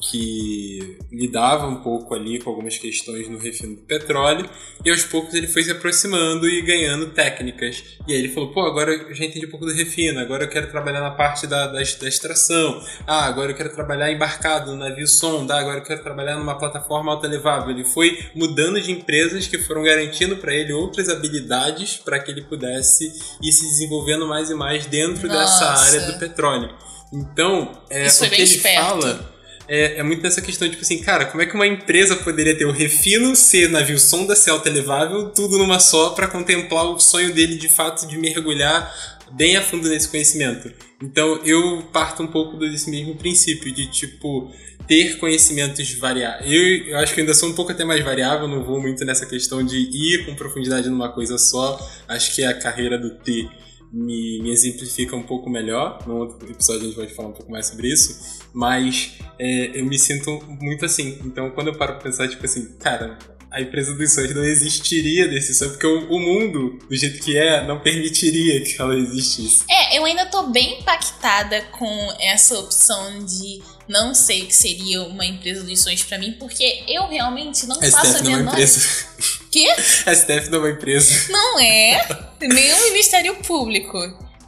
que 0.00 0.98
lidava 1.10 1.66
um 1.66 1.76
pouco 1.76 2.14
ali 2.14 2.40
com 2.40 2.50
algumas 2.50 2.76
questões 2.76 3.28
no 3.28 3.38
refino 3.38 3.76
do 3.76 3.82
petróleo, 3.82 4.48
e 4.84 4.90
aos 4.90 5.04
poucos 5.04 5.34
ele 5.34 5.46
foi 5.46 5.62
se 5.62 5.70
aproximando 5.70 6.48
e 6.48 6.62
ganhando 6.62 7.10
técnicas. 7.10 7.82
E 8.06 8.12
aí 8.12 8.18
ele 8.18 8.28
falou: 8.28 8.52
pô, 8.52 8.62
agora 8.62 8.92
eu 8.92 9.14
já 9.14 9.24
entendi 9.24 9.46
um 9.46 9.50
pouco 9.50 9.66
do 9.66 9.72
refino, 9.72 10.18
agora 10.18 10.44
eu 10.44 10.48
quero 10.48 10.68
trabalhar 10.68 11.00
na 11.00 11.12
parte 11.12 11.46
da, 11.46 11.66
da, 11.66 11.74
da 11.74 12.08
extração, 12.08 12.82
ah, 13.06 13.24
agora 13.24 13.52
eu 13.52 13.56
quero 13.56 13.72
trabalhar 13.72 14.10
embarcado 14.10 14.72
no 14.72 14.78
navio 14.78 15.06
sonda, 15.06 15.54
ah, 15.54 15.60
agora 15.60 15.78
eu 15.78 15.84
quero 15.84 16.02
trabalhar 16.02 16.36
numa 16.36 16.58
plataforma 16.58 17.12
autolevável. 17.12 17.70
Ele 17.70 17.84
foi 17.84 18.18
mudando 18.34 18.80
de 18.80 18.90
empresas 18.90 19.46
que 19.46 19.58
foram 19.58 19.84
garantindo 19.84 20.36
para 20.36 20.52
ele 20.52 20.72
outras 20.72 21.08
habilidades 21.08 21.96
para 21.96 22.18
que 22.18 22.32
ele 22.32 22.42
pudesse 22.42 23.12
ir 23.40 23.52
se 23.52 23.64
desenvolvendo 23.64 24.26
mais 24.26 24.50
e 24.50 24.54
mais 24.54 24.86
dentro 24.86 25.28
Nossa. 25.28 25.40
dessa 25.40 25.86
área 25.86 26.12
do 26.12 26.18
petróleo. 26.18 26.74
Então, 27.12 27.80
é, 27.88 28.08
o 28.08 28.28
que 28.28 28.34
ele 28.34 28.42
esperto. 28.42 28.80
fala 28.80 29.33
é, 29.68 29.98
é 29.98 30.02
muito 30.02 30.22
nessa 30.22 30.40
questão, 30.40 30.68
tipo 30.68 30.82
assim, 30.82 30.98
cara, 30.98 31.26
como 31.26 31.42
é 31.42 31.46
que 31.46 31.54
uma 31.54 31.66
empresa 31.66 32.16
poderia 32.16 32.56
ter 32.56 32.64
o 32.64 32.70
refino, 32.70 33.34
ser 33.34 33.68
navio 33.68 33.98
sonda, 33.98 34.36
ser 34.36 34.52
elevável, 34.66 35.30
tudo 35.30 35.58
numa 35.58 35.80
só, 35.80 36.10
para 36.10 36.28
contemplar 36.28 36.84
o 36.86 36.98
sonho 36.98 37.32
dele 37.32 37.56
de 37.56 37.68
fato 37.68 38.06
de 38.06 38.18
mergulhar 38.18 38.92
bem 39.32 39.56
a 39.56 39.62
fundo 39.62 39.88
nesse 39.88 40.08
conhecimento. 40.08 40.70
Então 41.02 41.40
eu 41.44 41.82
parto 41.92 42.22
um 42.22 42.26
pouco 42.26 42.56
desse 42.56 42.90
mesmo 42.90 43.16
princípio, 43.16 43.72
de 43.72 43.86
tipo, 43.90 44.52
ter 44.86 45.18
conhecimentos 45.18 45.92
variáveis. 45.94 46.50
Eu, 46.50 46.62
eu 46.88 46.98
acho 46.98 47.14
que 47.14 47.20
ainda 47.20 47.34
sou 47.34 47.48
um 47.48 47.54
pouco 47.54 47.72
até 47.72 47.84
mais 47.84 48.04
variável, 48.04 48.46
não 48.46 48.62
vou 48.62 48.80
muito 48.80 49.04
nessa 49.04 49.26
questão 49.26 49.64
de 49.64 49.76
ir 49.76 50.24
com 50.26 50.34
profundidade 50.34 50.88
numa 50.88 51.10
coisa 51.10 51.38
só. 51.38 51.78
Acho 52.06 52.34
que 52.34 52.42
é 52.42 52.46
a 52.46 52.54
carreira 52.54 52.98
do 52.98 53.10
T 53.10 53.48
me, 53.94 54.40
me 54.42 54.50
exemplifica 54.50 55.14
um 55.14 55.22
pouco 55.22 55.48
melhor. 55.48 56.04
No 56.06 56.16
outro 56.16 56.50
episódio 56.50 56.82
a 56.82 56.84
gente 56.86 56.96
vai 56.96 57.08
falar 57.08 57.28
um 57.28 57.32
pouco 57.32 57.50
mais 57.50 57.66
sobre 57.66 57.88
isso. 57.88 58.42
Mas 58.52 59.14
é, 59.38 59.78
eu 59.78 59.84
me 59.86 59.98
sinto 59.98 60.42
muito 60.60 60.84
assim. 60.84 61.18
Então 61.24 61.50
quando 61.50 61.68
eu 61.68 61.78
paro 61.78 61.94
pra 61.94 62.02
pensar, 62.02 62.28
tipo 62.28 62.44
assim, 62.44 62.74
cara, 62.78 63.16
a 63.54 63.60
empresa 63.60 63.94
dos 63.94 64.12
sonhos 64.12 64.34
não 64.34 64.42
existiria 64.42 65.28
desse 65.28 65.54
sonho, 65.54 65.70
porque 65.70 65.86
o, 65.86 66.10
o, 66.10 66.18
mundo, 66.18 66.76
do 66.88 66.96
jeito 66.96 67.22
que 67.22 67.38
é, 67.38 67.64
não 67.64 67.78
permitiria 67.78 68.60
que 68.60 68.80
ela 68.82 68.96
existisse. 68.96 69.64
É, 69.70 69.96
eu 69.96 70.04
ainda 70.04 70.26
tô 70.26 70.48
bem 70.48 70.80
impactada 70.80 71.62
com 71.66 72.12
essa 72.18 72.58
opção 72.58 73.24
de 73.24 73.62
não 73.88 74.14
sei 74.14 74.42
o 74.42 74.46
que 74.46 74.54
seria 74.54 75.02
uma 75.02 75.24
empresa 75.24 75.62
dos 75.62 75.82
sonhos 75.82 76.02
para 76.02 76.18
mim, 76.18 76.36
porque 76.38 76.84
eu 76.88 77.06
realmente 77.06 77.66
não 77.66 77.76
STF 77.76 77.90
faço 77.90 78.16
a 78.16 78.22
não 78.22 78.30
é 78.30 78.36
menor... 78.36 78.52
empresa. 78.52 79.06
Quê? 79.50 79.68
STF 80.14 80.48
não 80.50 80.58
é 80.58 80.60
uma 80.62 80.70
empresa. 80.70 81.32
Não 81.32 81.60
é, 81.60 82.08
nem 82.40 82.72
o 82.72 82.84
Ministério 82.84 83.34
Público. 83.36 83.98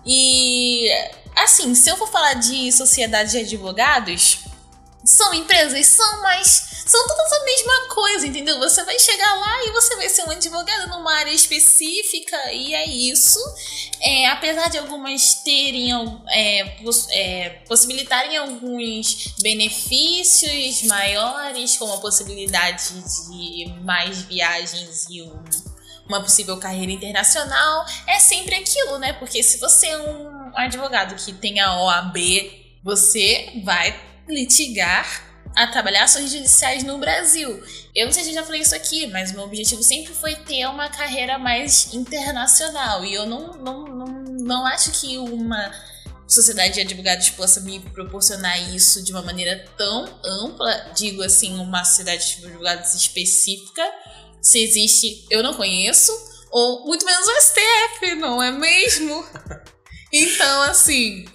E, 0.04 0.88
assim, 1.36 1.74
se 1.74 1.90
eu 1.90 1.96
for 1.96 2.10
falar 2.10 2.34
de 2.34 2.70
sociedade 2.72 3.32
de 3.32 3.38
advogados, 3.38 4.38
são 5.06 5.32
empresas, 5.32 5.86
são, 5.86 6.22
mas 6.22 6.84
são 6.86 7.06
todas 7.06 7.32
a 7.32 7.44
mesma 7.44 7.88
coisa, 7.88 8.26
entendeu? 8.26 8.58
Você 8.58 8.84
vai 8.84 8.98
chegar 8.98 9.34
lá 9.34 9.64
e 9.64 9.72
você 9.72 9.96
vai 9.96 10.08
ser 10.08 10.22
um 10.22 10.30
advogado 10.30 10.88
numa 10.88 11.14
área 11.14 11.32
específica 11.32 12.52
e 12.52 12.74
é 12.74 12.88
isso. 12.88 13.38
É, 14.00 14.26
apesar 14.28 14.68
de 14.68 14.78
algumas 14.78 15.34
terem, 15.42 15.90
é, 16.28 16.64
poss 16.82 17.08
é, 17.10 17.60
possibilitarem 17.68 18.36
alguns 18.36 19.34
benefícios 19.40 20.82
maiores, 20.84 21.76
como 21.76 21.94
a 21.94 21.98
possibilidade 21.98 22.92
de 23.30 23.66
mais 23.82 24.22
viagens 24.22 25.06
e 25.10 25.22
um, 25.22 25.44
uma 26.08 26.22
possível 26.22 26.56
carreira 26.58 26.92
internacional, 26.92 27.84
é 28.06 28.20
sempre 28.20 28.54
aquilo, 28.54 28.98
né? 28.98 29.12
Porque 29.14 29.42
se 29.42 29.58
você 29.58 29.88
é 29.88 29.98
um 29.98 30.56
advogado 30.56 31.16
que 31.16 31.32
tem 31.32 31.58
a 31.58 31.80
OAB, 31.80 32.16
você 32.84 33.60
vai 33.64 34.05
litigar 34.28 35.26
a 35.54 35.66
trabalhar 35.66 36.04
ações 36.04 36.30
judiciais 36.30 36.84
no 36.84 36.98
Brasil. 36.98 37.62
Eu 37.94 38.06
não 38.06 38.12
sei 38.12 38.24
se 38.24 38.28
eu 38.30 38.34
já 38.34 38.44
falei 38.44 38.60
isso 38.60 38.74
aqui, 38.74 39.06
mas 39.06 39.32
meu 39.32 39.42
objetivo 39.42 39.82
sempre 39.82 40.12
foi 40.12 40.34
ter 40.34 40.66
uma 40.66 40.88
carreira 40.90 41.38
mais 41.38 41.94
internacional. 41.94 43.04
E 43.04 43.14
eu 43.14 43.24
não, 43.24 43.54
não, 43.54 43.84
não, 43.84 44.06
não 44.06 44.66
acho 44.66 44.92
que 44.92 45.16
uma 45.16 45.72
sociedade 46.28 46.74
de 46.74 46.80
advogados 46.80 47.30
possa 47.30 47.60
me 47.60 47.80
proporcionar 47.80 48.74
isso 48.74 49.02
de 49.02 49.12
uma 49.12 49.22
maneira 49.22 49.64
tão 49.78 50.20
ampla, 50.22 50.92
digo 50.94 51.22
assim, 51.22 51.56
uma 51.58 51.84
sociedade 51.84 52.36
de 52.36 52.46
advogados 52.46 52.94
específica. 52.94 53.82
Se 54.42 54.62
existe, 54.62 55.24
eu 55.30 55.42
não 55.42 55.54
conheço, 55.54 56.12
ou 56.50 56.84
muito 56.84 57.06
menos 57.06 57.26
o 57.26 57.40
STF, 57.40 58.14
não 58.16 58.42
é 58.42 58.50
mesmo? 58.50 59.24
Então, 60.12 60.62
assim, 60.62 61.26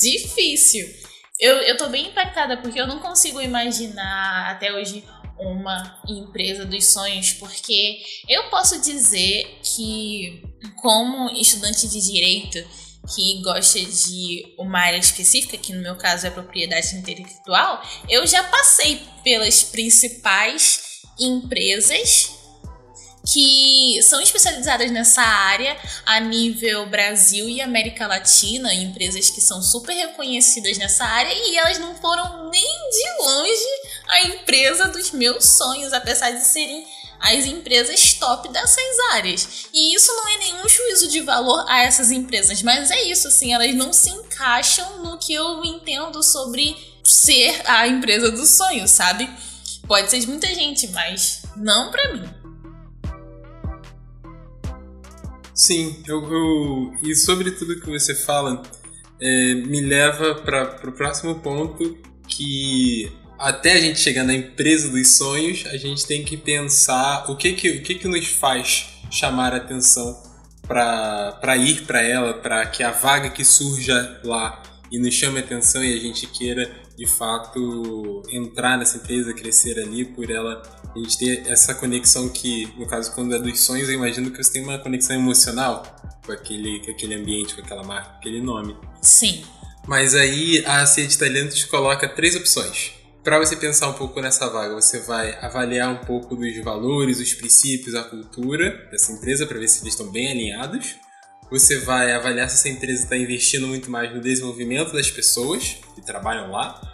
difícil. 0.00 1.03
Eu, 1.44 1.56
eu 1.56 1.76
tô 1.76 1.90
bem 1.90 2.06
impactada 2.06 2.56
porque 2.56 2.80
eu 2.80 2.86
não 2.86 3.00
consigo 3.00 3.38
imaginar 3.38 4.50
até 4.50 4.72
hoje 4.72 5.04
uma 5.38 6.00
empresa 6.08 6.64
dos 6.64 6.86
sonhos, 6.86 7.34
porque 7.34 8.00
eu 8.26 8.44
posso 8.44 8.80
dizer 8.80 9.60
que, 9.62 10.42
como 10.76 11.28
estudante 11.32 11.86
de 11.86 12.00
direito 12.00 12.66
que 13.14 13.42
gosta 13.42 13.78
de 13.78 14.54
uma 14.58 14.78
área 14.78 14.96
específica, 14.96 15.58
que 15.58 15.74
no 15.74 15.82
meu 15.82 15.96
caso 15.96 16.26
é 16.26 16.30
propriedade 16.30 16.96
intelectual, 16.96 17.82
eu 18.08 18.26
já 18.26 18.42
passei 18.44 19.02
pelas 19.22 19.62
principais 19.64 21.02
empresas 21.20 22.33
que 23.26 24.02
são 24.02 24.20
especializadas 24.20 24.90
nessa 24.90 25.22
área 25.22 25.76
a 26.04 26.20
nível 26.20 26.86
Brasil 26.86 27.48
e 27.48 27.60
América 27.60 28.06
Latina, 28.06 28.72
empresas 28.74 29.30
que 29.30 29.40
são 29.40 29.62
super 29.62 29.94
reconhecidas 29.94 30.76
nessa 30.76 31.04
área 31.04 31.32
e 31.32 31.56
elas 31.56 31.78
não 31.78 31.94
foram 31.94 32.50
nem 32.50 32.90
de 32.90 33.22
longe 33.22 33.64
a 34.08 34.22
empresa 34.24 34.88
dos 34.88 35.10
meus 35.10 35.44
sonhos, 35.44 35.92
apesar 35.92 36.30
de 36.32 36.44
serem 36.44 36.86
as 37.20 37.46
empresas 37.46 38.12
top 38.14 38.50
dessas 38.50 38.98
áreas. 39.12 39.66
E 39.72 39.94
isso 39.94 40.12
não 40.12 40.28
é 40.28 40.36
nenhum 40.36 40.68
juízo 40.68 41.08
de 41.08 41.20
valor 41.20 41.64
a 41.68 41.82
essas 41.82 42.10
empresas, 42.10 42.62
mas 42.62 42.90
é 42.90 43.02
isso, 43.04 43.28
assim, 43.28 43.54
elas 43.54 43.74
não 43.74 43.92
se 43.92 44.10
encaixam 44.10 45.02
no 45.02 45.18
que 45.18 45.32
eu 45.32 45.64
entendo 45.64 46.22
sobre 46.22 46.76
ser 47.02 47.62
a 47.64 47.88
empresa 47.88 48.30
dos 48.30 48.50
sonhos, 48.50 48.90
sabe? 48.90 49.30
Pode 49.86 50.10
ser 50.10 50.20
de 50.20 50.26
muita 50.26 50.46
gente, 50.54 50.88
mas 50.88 51.42
não 51.56 51.90
para 51.90 52.12
mim. 52.12 52.43
Sim, 55.54 56.02
eu, 56.06 56.20
eu, 56.32 56.94
e 57.02 57.14
sobre 57.14 57.52
tudo 57.52 57.80
que 57.80 57.88
você 57.88 58.14
fala, 58.14 58.60
é, 59.20 59.54
me 59.54 59.80
leva 59.80 60.34
para 60.34 60.88
o 60.88 60.92
próximo 60.92 61.36
ponto 61.36 61.96
que 62.26 63.12
até 63.38 63.72
a 63.72 63.80
gente 63.80 64.00
chegar 64.00 64.24
na 64.24 64.34
empresa 64.34 64.88
dos 64.88 65.16
sonhos, 65.16 65.64
a 65.66 65.76
gente 65.76 66.06
tem 66.06 66.24
que 66.24 66.36
pensar 66.36 67.30
o 67.30 67.36
que 67.36 67.52
que, 67.52 67.70
o 67.70 67.82
que, 67.82 67.94
que 67.94 68.08
nos 68.08 68.26
faz 68.26 68.86
chamar 69.10 69.54
atenção 69.54 70.20
para 70.66 71.56
ir 71.56 71.82
para 71.86 72.02
ela, 72.02 72.34
para 72.34 72.66
que 72.66 72.82
a 72.82 72.90
vaga 72.90 73.30
que 73.30 73.44
surja 73.44 74.20
lá 74.24 74.62
e 74.90 74.98
nos 74.98 75.14
chame 75.14 75.38
atenção 75.38 75.84
e 75.84 75.94
a 75.94 76.00
gente 76.00 76.26
queira 76.26 76.70
de 76.96 77.06
fato 77.06 78.22
entrar 78.30 78.78
nessa 78.78 78.96
empresa, 78.96 79.32
crescer 79.34 79.78
ali, 79.78 80.04
por 80.04 80.30
ela 80.30 80.62
a 80.94 80.98
gente 80.98 81.18
ter 81.18 81.46
essa 81.50 81.74
conexão 81.74 82.28
que, 82.28 82.72
no 82.78 82.86
caso, 82.86 83.12
quando 83.14 83.34
é 83.34 83.38
dos 83.38 83.60
sonhos, 83.60 83.88
eu 83.88 83.94
imagino 83.94 84.30
que 84.30 84.42
você 84.42 84.52
tem 84.52 84.62
uma 84.62 84.78
conexão 84.78 85.16
emocional 85.16 85.82
com 86.24 86.32
aquele, 86.32 86.80
com 86.84 86.90
aquele 86.90 87.14
ambiente, 87.14 87.54
com 87.54 87.60
aquela 87.60 87.82
marca, 87.82 88.10
com 88.10 88.16
aquele 88.18 88.40
nome. 88.40 88.76
Sim. 89.02 89.44
Mas 89.86 90.14
aí 90.14 90.64
a 90.66 90.86
Cia 90.86 91.06
de 91.06 91.18
Talentos 91.18 91.64
coloca 91.64 92.08
três 92.08 92.34
opções. 92.36 92.92
Para 93.22 93.38
você 93.38 93.56
pensar 93.56 93.88
um 93.88 93.94
pouco 93.94 94.20
nessa 94.20 94.48
vaga, 94.48 94.74
você 94.74 95.00
vai 95.00 95.34
avaliar 95.40 95.90
um 95.90 96.04
pouco 96.04 96.36
dos 96.36 96.56
valores, 96.62 97.18
os 97.18 97.32
princípios, 97.32 97.94
a 97.94 98.04
cultura 98.04 98.86
dessa 98.90 99.12
empresa 99.12 99.46
para 99.46 99.58
ver 99.58 99.68
se 99.68 99.82
eles 99.82 99.94
estão 99.94 100.10
bem 100.10 100.30
alinhados. 100.30 100.96
Você 101.50 101.78
vai 101.78 102.12
avaliar 102.12 102.48
se 102.50 102.56
essa 102.56 102.68
empresa 102.68 103.04
está 103.04 103.16
investindo 103.16 103.66
muito 103.66 103.90
mais 103.90 104.12
no 104.14 104.20
desenvolvimento 104.20 104.92
das 104.92 105.10
pessoas 105.10 105.76
que 105.94 106.02
trabalham 106.02 106.50
lá. 106.50 106.93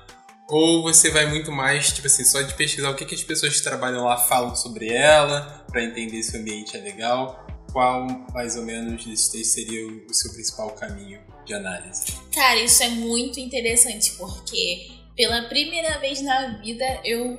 Ou 0.50 0.83
você 0.83 1.11
vai 1.11 1.26
muito 1.26 1.52
mais, 1.52 1.92
tipo 1.92 2.09
assim, 2.09 2.25
só 2.25 2.42
de 2.42 2.54
pesquisar 2.54 2.90
o 2.90 2.97
que, 2.97 3.04
que 3.04 3.14
as 3.14 3.23
pessoas 3.23 3.57
que 3.57 3.62
trabalham 3.62 4.04
lá 4.04 4.16
falam 4.16 4.54
sobre 4.57 4.92
ela, 4.92 5.64
para 5.71 5.85
entender 5.85 6.23
se 6.23 6.37
o 6.37 6.40
ambiente 6.40 6.76
é 6.76 6.80
legal. 6.80 7.47
Qual, 7.73 8.04
mais 8.35 8.57
ou 8.57 8.64
menos, 8.64 9.07
desses 9.07 9.52
seria 9.52 9.87
o 9.87 10.12
seu 10.12 10.33
principal 10.33 10.71
caminho 10.73 11.21
de 11.47 11.54
análise? 11.54 12.07
Cara, 12.35 12.61
isso 12.61 12.83
é 12.83 12.88
muito 12.88 13.38
interessante, 13.38 14.12
porque 14.19 14.90
pela 15.16 15.49
primeira 15.49 16.00
vez 16.00 16.21
na 16.21 16.59
vida 16.61 16.85
eu 17.04 17.38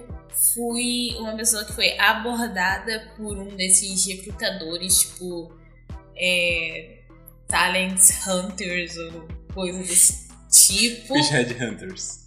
fui 0.53 1.13
uma 1.19 1.35
pessoa 1.35 1.65
que 1.65 1.73
foi 1.73 1.99
abordada 1.99 3.11
por 3.17 3.37
um 3.37 3.55
desses 3.57 4.05
recrutadores, 4.05 4.99
tipo. 4.99 5.53
É, 6.15 7.01
talent 7.51 7.99
hunters 8.25 8.95
ou 8.97 9.27
coisa 9.53 9.79
desse 9.79 10.29
tipo. 10.49 11.19
Os 11.19 11.29
headhunters. 11.29 12.20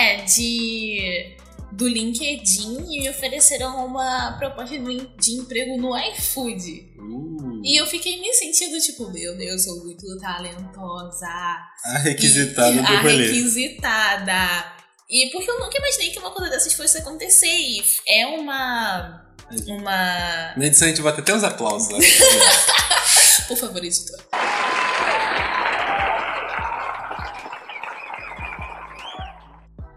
É, 0.00 0.22
de 0.22 1.36
do 1.72 1.86
LinkedIn 1.86 2.78
e 2.90 3.00
me 3.00 3.10
ofereceram 3.10 3.86
uma 3.86 4.36
proposta 4.38 4.76
de 4.76 5.32
emprego 5.32 5.76
no 5.76 5.96
iFood. 5.96 6.94
Uh. 6.98 7.62
E 7.62 7.80
eu 7.80 7.86
fiquei 7.86 8.20
me 8.20 8.32
sentindo 8.32 8.78
tipo, 8.80 9.10
meu 9.10 9.36
Deus, 9.36 9.66
eu 9.66 9.74
sou 9.74 9.84
muito 9.84 10.18
talentosa. 10.18 11.26
A 11.26 11.98
requisitada 11.98 12.70
e, 12.70 12.82
do 12.82 12.86
A 12.86 13.00
rolê. 13.00 13.26
requisitada. 13.26 14.74
E 15.08 15.30
porque 15.30 15.50
eu 15.50 15.58
nunca 15.58 15.76
imaginei 15.76 16.10
que 16.10 16.18
uma 16.18 16.30
coisa 16.30 16.50
dessas 16.50 16.72
fosse 16.74 16.98
acontecer. 16.98 17.46
E 17.46 17.82
é 18.08 18.26
uma. 18.26 19.26
Uma. 19.66 20.54
Na 20.56 20.66
edição 20.66 20.86
a 20.86 20.90
gente 20.90 21.02
bota 21.02 21.20
até 21.20 21.34
uns 21.34 21.44
aplausos 21.44 21.90
lá. 21.90 21.98
Por 23.48 23.56
favor, 23.56 23.84
editor. 23.84 24.29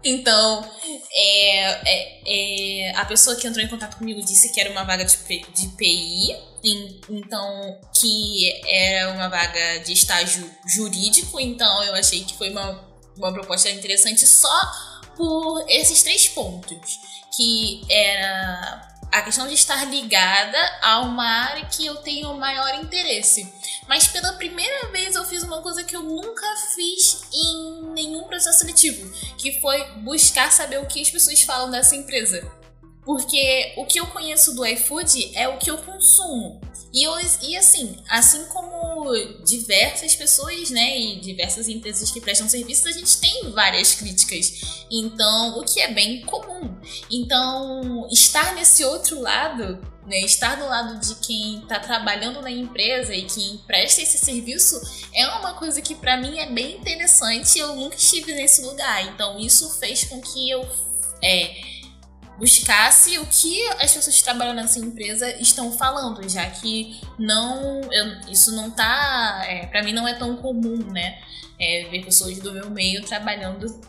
Então, 0.04 0.68
é, 1.12 1.60
é, 1.86 2.22
é, 2.26 2.96
a 2.96 3.04
pessoa 3.06 3.36
que 3.36 3.46
entrou 3.46 3.64
em 3.64 3.68
contato 3.68 3.96
comigo 3.96 4.20
disse 4.20 4.52
que 4.52 4.60
era 4.60 4.70
uma 4.70 4.84
vaga 4.84 5.04
de, 5.04 5.16
de 5.16 5.68
PI, 5.68 6.36
em, 6.62 7.00
então 7.08 7.80
que 7.98 8.62
era 8.66 9.10
uma 9.12 9.28
vaga 9.28 9.78
de 9.78 9.92
estágio 9.92 10.50
jurídico, 10.66 11.40
então 11.40 11.82
eu 11.84 11.94
achei 11.94 12.22
que 12.24 12.36
foi 12.36 12.50
uma, 12.50 12.84
uma 13.16 13.32
proposta 13.32 13.70
interessante 13.70 14.26
só 14.26 14.72
por 15.16 15.64
esses 15.68 16.02
três 16.02 16.28
pontos, 16.28 16.98
que 17.36 17.82
era 17.88 18.94
a 19.14 19.22
questão 19.22 19.46
de 19.46 19.54
estar 19.54 19.84
ligada 19.84 20.58
a 20.82 21.00
uma 21.00 21.24
área 21.24 21.64
que 21.66 21.86
eu 21.86 21.94
tenho 21.96 22.34
maior 22.34 22.74
interesse. 22.82 23.50
Mas 23.86 24.08
pela 24.08 24.32
primeira 24.32 24.88
vez 24.90 25.14
eu 25.14 25.24
fiz 25.24 25.42
uma 25.44 25.62
coisa 25.62 25.84
que 25.84 25.94
eu 25.94 26.02
nunca 26.02 26.46
fiz 26.74 27.03
processo 28.44 28.58
seletivo, 28.58 29.10
que 29.38 29.60
foi 29.60 29.82
buscar 30.00 30.52
saber 30.52 30.78
o 30.78 30.86
que 30.86 31.00
as 31.00 31.10
pessoas 31.10 31.40
falam 31.42 31.70
dessa 31.70 31.96
empresa. 31.96 32.46
Porque 33.04 33.74
o 33.76 33.86
que 33.86 33.98
eu 33.98 34.06
conheço 34.06 34.54
do 34.54 34.64
iFood 34.66 35.32
é 35.34 35.48
o 35.48 35.58
que 35.58 35.70
eu 35.70 35.78
consumo. 35.78 36.60
E, 36.94 37.02
eu, 37.02 37.12
e 37.42 37.56
assim, 37.56 37.96
assim 38.08 38.44
como 38.46 39.12
diversas 39.44 40.14
pessoas, 40.14 40.70
né, 40.70 40.96
e 40.96 41.18
diversas 41.18 41.68
empresas 41.68 42.12
que 42.12 42.20
prestam 42.20 42.48
serviços, 42.48 42.86
a 42.86 42.92
gente 42.92 43.18
tem 43.18 43.50
várias 43.50 43.96
críticas. 43.96 44.86
Então, 44.88 45.58
o 45.58 45.64
que 45.64 45.80
é 45.80 45.92
bem 45.92 46.24
comum. 46.24 46.72
Então, 47.10 48.06
estar 48.12 48.54
nesse 48.54 48.84
outro 48.84 49.20
lado, 49.20 49.76
né, 50.06 50.20
estar 50.20 50.54
do 50.54 50.66
lado 50.66 51.00
de 51.00 51.16
quem 51.16 51.58
está 51.58 51.80
trabalhando 51.80 52.40
na 52.40 52.50
empresa 52.50 53.12
e 53.12 53.24
quem 53.24 53.58
presta 53.66 54.00
esse 54.00 54.18
serviço 54.18 54.80
é 55.12 55.26
uma 55.26 55.54
coisa 55.54 55.82
que 55.82 55.96
para 55.96 56.16
mim 56.16 56.38
é 56.38 56.46
bem 56.46 56.76
interessante. 56.76 57.58
Eu 57.58 57.74
nunca 57.74 57.96
estive 57.96 58.32
nesse 58.34 58.62
lugar. 58.62 59.04
Então, 59.06 59.40
isso 59.40 59.68
fez 59.80 60.04
com 60.04 60.20
que 60.20 60.48
eu 60.48 60.64
é, 61.20 61.73
buscasse 62.38 63.18
o 63.18 63.26
que 63.26 63.68
as 63.80 63.92
pessoas 63.92 64.16
que 64.16 64.24
trabalham 64.24 64.54
nessa 64.54 64.78
empresa 64.78 65.30
estão 65.40 65.72
falando, 65.72 66.28
já 66.28 66.48
que 66.50 67.00
não, 67.18 67.80
eu, 67.92 68.20
isso 68.30 68.54
não 68.54 68.70
tá, 68.70 69.42
é, 69.46 69.66
para 69.66 69.82
mim 69.82 69.92
não 69.92 70.06
é 70.06 70.14
tão 70.14 70.36
comum, 70.36 70.76
né, 70.90 71.18
é, 71.58 71.88
ver 71.90 72.04
pessoas 72.04 72.38
do 72.38 72.52
meu 72.52 72.70
meio 72.70 73.04
trabalhando 73.04 73.80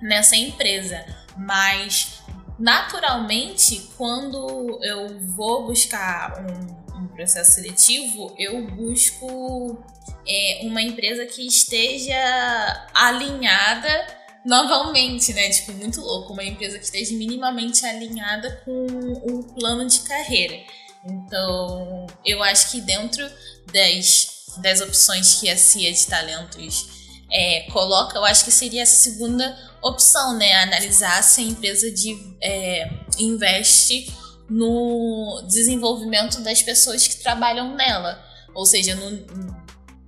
nessa 0.00 0.34
empresa, 0.34 1.04
mas 1.36 2.20
naturalmente 2.58 3.88
quando 3.96 4.80
eu 4.82 5.20
vou 5.20 5.66
buscar 5.66 6.44
um, 6.44 7.02
um 7.02 7.06
processo 7.08 7.52
seletivo, 7.52 8.34
eu 8.36 8.66
busco 8.66 9.82
é, 10.26 10.60
uma 10.64 10.82
empresa 10.82 11.24
que 11.26 11.46
esteja 11.46 12.88
alinhada 12.92 14.21
novamente, 14.44 15.32
né? 15.32 15.48
Tipo, 15.50 15.72
muito 15.72 16.00
louco. 16.00 16.32
Uma 16.32 16.44
empresa 16.44 16.78
que 16.78 16.84
esteja 16.84 17.14
minimamente 17.14 17.84
alinhada 17.84 18.62
com 18.64 18.86
o 18.86 19.54
plano 19.54 19.86
de 19.86 20.00
carreira. 20.00 20.58
Então, 21.04 22.06
eu 22.24 22.42
acho 22.42 22.70
que 22.70 22.80
dentro 22.80 23.28
das, 23.72 24.56
das 24.58 24.80
opções 24.80 25.40
que 25.40 25.48
a 25.48 25.56
CIA 25.56 25.92
de 25.92 26.06
Talentos 26.06 26.86
é, 27.30 27.66
coloca, 27.72 28.16
eu 28.16 28.24
acho 28.24 28.44
que 28.44 28.52
seria 28.52 28.82
a 28.82 28.86
segunda 28.86 29.56
opção, 29.82 30.36
né? 30.36 30.52
Analisar 30.62 31.22
se 31.22 31.40
a 31.40 31.44
empresa 31.44 31.90
de, 31.90 32.16
é, 32.42 32.88
investe 33.18 34.12
no 34.48 35.44
desenvolvimento 35.48 36.40
das 36.42 36.62
pessoas 36.62 37.08
que 37.08 37.22
trabalham 37.22 37.74
nela. 37.74 38.22
Ou 38.54 38.66
seja, 38.66 38.94
no, 38.94 39.26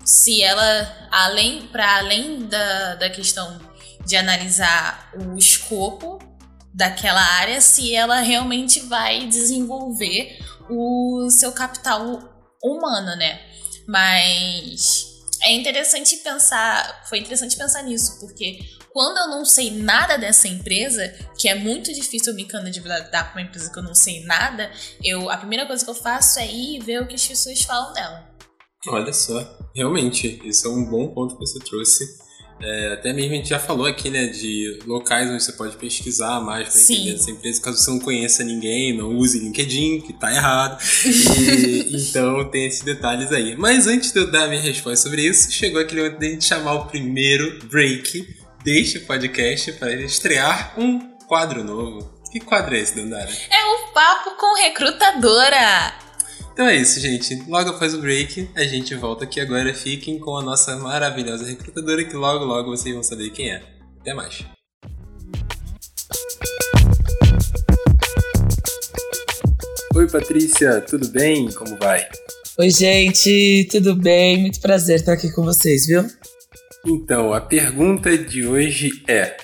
se 0.05 0.43
ela, 0.43 1.09
além 1.11 1.67
para 1.69 1.99
além 1.99 2.47
da, 2.47 2.95
da 2.97 3.11
questão 3.11 3.59
de 4.07 4.17
analisar 4.17 5.13
o 5.15 5.37
escopo 5.37 6.19
daquela 6.75 7.21
área, 7.21 7.61
se 7.61 7.95
ela 7.95 8.21
realmente 8.21 8.81
vai 8.81 9.27
desenvolver 9.27 10.39
o 10.69 11.29
seu 11.31 11.53
capital 11.53 12.01
humano, 12.63 13.17
né? 13.17 13.41
Mas 13.87 15.07
é 15.43 15.53
interessante 15.53 16.17
pensar, 16.17 17.05
foi 17.09 17.19
interessante 17.19 17.57
pensar 17.57 17.83
nisso, 17.83 18.19
porque 18.19 18.59
quando 18.93 19.19
eu 19.19 19.29
não 19.29 19.45
sei 19.45 19.71
nada 19.71 20.17
dessa 20.17 20.49
empresa, 20.49 21.09
que 21.37 21.49
é 21.49 21.55
muito 21.55 21.93
difícil 21.93 22.33
eu 22.33 22.37
me 22.37 22.45
candidatar 22.45 23.25
para 23.25 23.41
uma 23.41 23.47
empresa 23.47 23.71
que 23.71 23.79
eu 23.79 23.83
não 23.83 23.95
sei 23.95 24.25
nada, 24.25 24.71
eu 25.03 25.29
a 25.29 25.37
primeira 25.37 25.67
coisa 25.67 25.85
que 25.85 25.91
eu 25.91 25.95
faço 25.95 26.39
é 26.39 26.47
ir 26.47 26.81
ver 26.81 27.03
o 27.03 27.07
que 27.07 27.15
as 27.15 27.27
pessoas 27.27 27.61
falam 27.63 27.93
dela. 27.93 28.35
Olha 28.87 29.13
só, 29.13 29.59
realmente, 29.75 30.41
isso 30.45 30.67
é 30.67 30.71
um 30.71 30.85
bom 30.85 31.09
ponto 31.13 31.37
que 31.37 31.47
você 31.47 31.59
trouxe. 31.59 32.05
É, 32.65 32.95
até 32.95 33.13
mesmo 33.13 33.33
a 33.33 33.37
gente 33.37 33.49
já 33.51 33.59
falou 33.59 33.87
aqui, 33.87 34.09
né, 34.09 34.27
de 34.27 34.79
locais 34.87 35.31
onde 35.31 35.43
você 35.43 35.53
pode 35.53 35.77
pesquisar 35.77 36.41
mais 36.41 36.69
para 36.69 36.81
entender 36.81 37.15
essa 37.15 37.31
empresa, 37.31 37.61
caso 37.61 37.77
você 37.77 37.91
não 37.91 37.99
conheça 37.99 38.43
ninguém, 38.43 38.97
não 38.97 39.17
use 39.17 39.39
LinkedIn, 39.39 40.01
que 40.01 40.15
tá 40.15 40.35
errado. 40.35 40.83
E, 41.05 41.97
então 42.09 42.49
tem 42.51 42.67
esses 42.67 42.81
detalhes 42.81 43.31
aí. 43.33 43.55
Mas 43.57 43.87
antes 43.87 44.13
de 44.13 44.19
eu 44.19 44.31
dar 44.31 44.45
a 44.45 44.49
minha 44.49 44.63
resposta 44.63 45.09
sobre 45.09 45.23
isso, 45.23 45.53
chegou 45.53 45.81
aquele 45.81 46.03
momento 46.03 46.19
de 46.19 46.27
a 46.27 46.31
gente 46.31 46.45
chamar 46.45 46.75
o 46.75 46.87
primeiro 46.87 47.59
break 47.67 48.27
deste 48.65 49.01
podcast 49.01 49.73
para 49.73 49.93
estrear 49.93 50.75
um 50.79 50.99
quadro 51.27 51.63
novo. 51.63 52.15
Que 52.33 52.41
quadro 52.41 52.75
é 52.75 52.81
esse, 52.81 52.97
Dandara? 52.97 53.31
É 53.31 53.65
o 53.65 53.93
Papo 53.93 54.37
com 54.37 54.57
Recrutadora! 54.57 56.04
Então 56.55 56.69
é 56.69 56.77
isso, 56.77 57.01
gente. 57.01 57.35
Logo 57.49 57.71
após 57.71 57.95
o 57.95 58.01
break, 58.01 58.49
a 58.55 58.63
gente 58.63 58.95
volta 58.95 59.25
aqui 59.25 59.41
agora. 59.41 59.75
Fiquem 59.75 60.21
com 60.21 60.37
a 60.37 60.43
nossa 60.43 60.77
maravilhosa 60.77 61.45
recrutadora, 61.45 62.05
que 62.05 62.15
logo, 62.15 62.45
logo 62.45 62.71
vocês 62.71 62.95
vão 62.95 63.03
saber 63.03 63.31
quem 63.31 63.51
é. 63.51 63.61
Até 64.01 64.15
mais. 64.15 64.45
Oi, 69.97 70.09
Patrícia, 70.09 70.81
tudo 70.83 71.09
bem? 71.09 71.51
Como 71.51 71.77
vai? 71.77 72.07
Oi, 72.57 72.71
gente, 72.71 73.67
tudo 73.73 73.97
bem? 73.97 74.41
Muito 74.43 74.61
prazer 74.61 75.01
estar 75.01 75.15
aqui 75.15 75.33
com 75.33 75.43
vocês, 75.43 75.89
viu? 75.89 76.05
Então, 76.87 77.35
a 77.35 77.41
pergunta 77.41 78.17
de 78.17 78.47
hoje 78.47 79.03
é: 79.09 79.37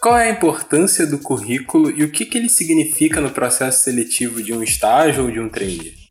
qual 0.00 0.16
é 0.16 0.28
a 0.28 0.32
importância 0.32 1.08
do 1.08 1.18
currículo 1.18 1.90
e 1.90 2.04
o 2.04 2.12
que, 2.12 2.24
que 2.24 2.38
ele 2.38 2.48
significa 2.48 3.20
no 3.20 3.32
processo 3.32 3.82
seletivo 3.82 4.40
de 4.40 4.52
um 4.52 4.62
estágio 4.62 5.24
ou 5.24 5.30
de 5.32 5.40
um 5.40 5.48
trainee? 5.48 6.01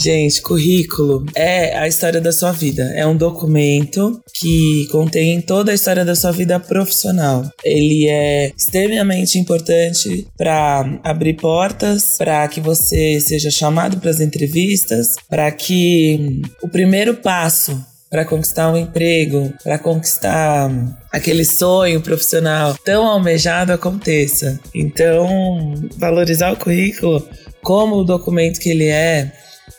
Gente, 0.00 0.40
currículo 0.40 1.26
é 1.34 1.76
a 1.76 1.88
história 1.88 2.20
da 2.20 2.30
sua 2.30 2.52
vida. 2.52 2.84
É 2.94 3.04
um 3.04 3.16
documento 3.16 4.20
que 4.32 4.86
contém 4.92 5.40
toda 5.40 5.72
a 5.72 5.74
história 5.74 6.04
da 6.04 6.14
sua 6.14 6.30
vida 6.30 6.60
profissional. 6.60 7.44
Ele 7.64 8.08
é 8.08 8.52
extremamente 8.56 9.38
importante 9.40 10.28
para 10.36 11.00
abrir 11.02 11.34
portas, 11.34 12.16
para 12.16 12.46
que 12.46 12.60
você 12.60 13.18
seja 13.20 13.50
chamado 13.50 13.96
para 13.98 14.10
as 14.10 14.20
entrevistas, 14.20 15.16
para 15.28 15.50
que 15.50 16.42
o 16.62 16.68
primeiro 16.68 17.14
passo 17.14 17.84
para 18.08 18.24
conquistar 18.24 18.72
um 18.72 18.76
emprego, 18.76 19.52
para 19.62 19.78
conquistar 19.78 20.70
aquele 21.12 21.44
sonho 21.44 22.00
profissional 22.00 22.74
tão 22.84 23.04
almejado 23.04 23.72
aconteça. 23.72 24.58
Então, 24.72 25.74
valorizar 25.96 26.52
o 26.52 26.56
currículo 26.56 27.28
como 27.62 27.96
o 27.96 28.04
documento 28.04 28.60
que 28.60 28.70
ele 28.70 28.86
é, 28.86 29.32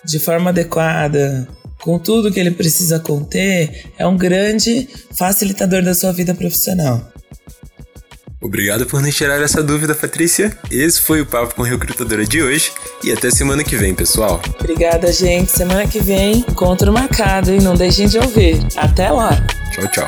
de 0.06 0.20
forma 0.20 0.50
adequada, 0.50 1.48
com 1.80 1.98
tudo 1.98 2.32
que 2.32 2.40
ele 2.40 2.52
precisa 2.52 3.00
conter, 3.00 3.86
é 3.98 4.06
um 4.06 4.18
grande 4.18 4.88
facilitador 5.18 5.82
da 5.82 5.96
sua 5.96 6.12
vida 6.12 6.34
profissional. 6.34 7.12
Obrigado 8.42 8.86
por 8.86 9.02
nos 9.02 9.14
tirar 9.14 9.42
essa 9.42 9.62
dúvida, 9.62 9.94
Patrícia. 9.94 10.58
Esse 10.72 11.02
foi 11.02 11.20
o 11.20 11.26
Papo 11.26 11.56
com 11.56 11.62
Recrutadora 11.62 12.26
de 12.26 12.42
hoje 12.42 12.72
e 13.04 13.12
até 13.12 13.30
semana 13.30 13.66
que 13.66 13.76
vem, 13.76 13.94
pessoal. 13.94 14.42
Obrigada, 14.60 15.12
gente. 15.12 15.52
Semana 15.52 15.86
que 15.86 16.00
vem, 16.00 16.38
encontro 16.38 16.94
marcado, 16.94 17.52
hein? 17.52 17.60
Não 17.62 17.76
deixem 17.76 18.08
de 18.08 18.18
ouvir. 18.18 18.58
Até 18.78 19.12
lá. 19.12 19.32
Tchau, 19.74 19.88
tchau. 19.92 20.08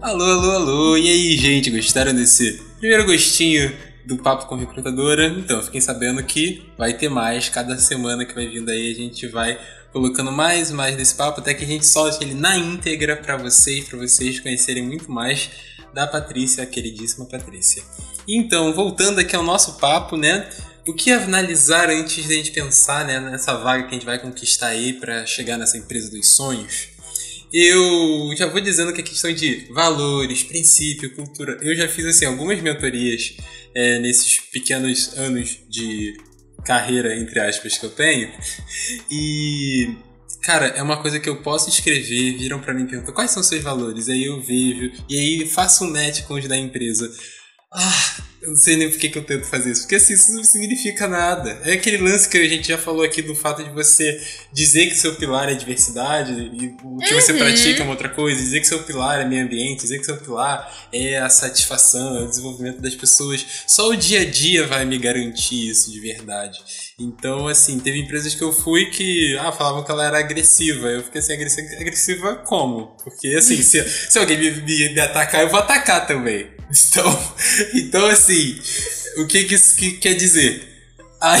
Alô, 0.00 0.24
alô, 0.24 0.50
alô. 0.52 0.96
E 0.96 1.08
aí, 1.08 1.36
gente, 1.36 1.70
gostaram 1.70 2.14
desse 2.14 2.62
primeiro 2.78 3.04
gostinho 3.04 3.72
do 4.04 4.18
Papo 4.18 4.46
com 4.46 4.56
Recrutadora. 4.56 5.26
Então, 5.26 5.62
fiquem 5.62 5.80
sabendo 5.80 6.22
que 6.22 6.62
vai 6.76 6.92
ter 6.94 7.08
mais. 7.08 7.48
Cada 7.48 7.78
semana 7.78 8.24
que 8.24 8.34
vai 8.34 8.46
vindo 8.46 8.70
aí, 8.70 8.92
a 8.92 8.94
gente 8.94 9.26
vai 9.26 9.58
colocando 9.92 10.32
mais 10.32 10.70
e 10.70 10.72
mais 10.72 10.96
desse 10.96 11.14
papo 11.14 11.40
até 11.40 11.54
que 11.54 11.64
a 11.64 11.68
gente 11.68 11.86
solte 11.86 12.24
ele 12.24 12.34
na 12.34 12.58
íntegra 12.58 13.16
para 13.16 13.36
vocês, 13.36 13.88
para 13.88 13.96
vocês 13.96 14.40
conhecerem 14.40 14.82
muito 14.82 15.10
mais 15.10 15.48
da 15.94 16.04
Patrícia, 16.04 16.64
a 16.64 16.66
queridíssima 16.66 17.24
Patrícia. 17.26 17.80
Então, 18.26 18.74
voltando 18.74 19.20
aqui 19.20 19.36
ao 19.36 19.44
nosso 19.44 19.78
papo, 19.78 20.16
né? 20.16 20.48
O 20.86 20.92
que 20.92 21.12
analisar 21.12 21.88
antes 21.88 22.26
de 22.26 22.32
a 22.32 22.36
gente 22.36 22.50
pensar 22.50 23.06
né, 23.06 23.20
nessa 23.20 23.54
vaga 23.54 23.84
que 23.84 23.90
a 23.90 23.92
gente 23.92 24.04
vai 24.04 24.18
conquistar 24.18 24.66
aí 24.68 24.94
para 24.94 25.24
chegar 25.24 25.56
nessa 25.56 25.78
empresa 25.78 26.10
dos 26.10 26.34
sonhos? 26.34 26.88
Eu 27.52 28.34
já 28.36 28.46
vou 28.46 28.60
dizendo 28.60 28.92
que 28.92 29.00
a 29.00 29.04
questão 29.04 29.32
de 29.32 29.68
valores, 29.72 30.42
princípio, 30.42 31.14
cultura, 31.14 31.56
eu 31.62 31.74
já 31.76 31.86
fiz 31.86 32.04
assim 32.04 32.24
algumas 32.24 32.60
mentorias 32.60 33.36
é, 33.74 33.98
nesses 33.98 34.38
pequenos 34.38 35.16
anos 35.16 35.58
de 35.68 36.16
carreira, 36.64 37.16
entre 37.16 37.40
aspas, 37.40 37.76
que 37.76 37.84
eu 37.84 37.90
tenho. 37.90 38.30
E, 39.10 39.94
cara, 40.42 40.68
é 40.68 40.82
uma 40.82 41.00
coisa 41.00 41.20
que 41.20 41.28
eu 41.28 41.42
posso 41.42 41.68
escrever, 41.68 42.38
viram 42.38 42.60
para 42.60 42.72
mim 42.72 42.84
e 42.84 42.88
perguntam 42.88 43.14
quais 43.14 43.30
são 43.30 43.42
seus 43.42 43.62
valores, 43.62 44.08
aí 44.08 44.24
eu 44.24 44.40
vejo, 44.40 44.90
e 45.08 45.18
aí 45.18 45.46
faço 45.46 45.84
um 45.84 45.90
match 45.90 46.22
com 46.22 46.34
os 46.34 46.48
da 46.48 46.56
empresa. 46.56 47.10
Ah, 47.74 48.14
eu 48.44 48.50
não 48.50 48.56
sei 48.56 48.76
nem 48.76 48.90
por 48.90 48.98
que, 48.98 49.08
que 49.08 49.18
eu 49.18 49.24
tento 49.24 49.46
fazer 49.46 49.72
isso. 49.72 49.82
Porque 49.82 49.96
assim, 49.96 50.12
isso 50.12 50.32
não 50.34 50.44
significa 50.44 51.08
nada. 51.08 51.58
É 51.64 51.72
aquele 51.72 51.96
lance 51.96 52.28
que 52.28 52.36
a 52.36 52.46
gente 52.46 52.68
já 52.68 52.76
falou 52.76 53.02
aqui 53.02 53.22
do 53.22 53.34
fato 53.34 53.64
de 53.64 53.70
você 53.70 54.20
dizer 54.52 54.86
que 54.86 54.96
seu 54.96 55.16
pilar 55.16 55.48
é 55.48 55.54
diversidade 55.54 56.32
e 56.32 56.66
o 56.66 56.76
que 56.76 56.84
uhum. 56.84 57.20
você 57.20 57.32
pratica 57.32 57.80
é 57.80 57.82
uma 57.82 57.92
outra 57.92 58.10
coisa, 58.10 58.38
dizer 58.38 58.60
que 58.60 58.66
seu 58.66 58.82
pilar 58.82 59.20
é 59.20 59.24
meio 59.24 59.44
ambiente, 59.44 59.80
dizer 59.80 59.98
que 59.98 60.04
seu 60.04 60.18
pilar 60.18 60.88
é 60.92 61.18
a 61.18 61.28
satisfação, 61.30 62.18
é 62.18 62.22
o 62.22 62.28
desenvolvimento 62.28 62.80
das 62.80 62.94
pessoas. 62.94 63.44
Só 63.66 63.88
o 63.88 63.96
dia 63.96 64.20
a 64.20 64.24
dia 64.24 64.66
vai 64.66 64.84
me 64.84 64.98
garantir 64.98 65.70
isso 65.70 65.90
de 65.90 65.98
verdade. 65.98 66.58
Então, 67.00 67.48
assim, 67.48 67.80
teve 67.80 67.98
empresas 67.98 68.34
que 68.34 68.44
eu 68.44 68.52
fui 68.52 68.86
que 68.86 69.36
ah, 69.38 69.50
falavam 69.50 69.82
que 69.82 69.90
ela 69.90 70.06
era 70.06 70.18
agressiva. 70.18 70.88
Eu 70.88 71.02
fiquei 71.02 71.20
assim, 71.20 71.32
agressiva, 71.32 71.68
agressiva 71.80 72.36
como? 72.36 72.96
Porque, 73.02 73.28
assim, 73.28 73.56
se, 73.64 73.82
se 73.88 74.18
alguém 74.18 74.38
me, 74.38 74.50
me, 74.50 74.94
me 74.94 75.00
atacar, 75.00 75.40
eu 75.40 75.48
vou 75.48 75.58
atacar 75.58 76.06
também. 76.06 76.53
Então, 76.70 77.34
então 77.74 78.06
assim, 78.06 78.58
o 79.18 79.26
que, 79.26 79.44
que 79.44 79.54
isso 79.54 79.76
que 79.76 79.92
quer 79.92 80.14
dizer? 80.14 80.68
Aí. 81.20 81.40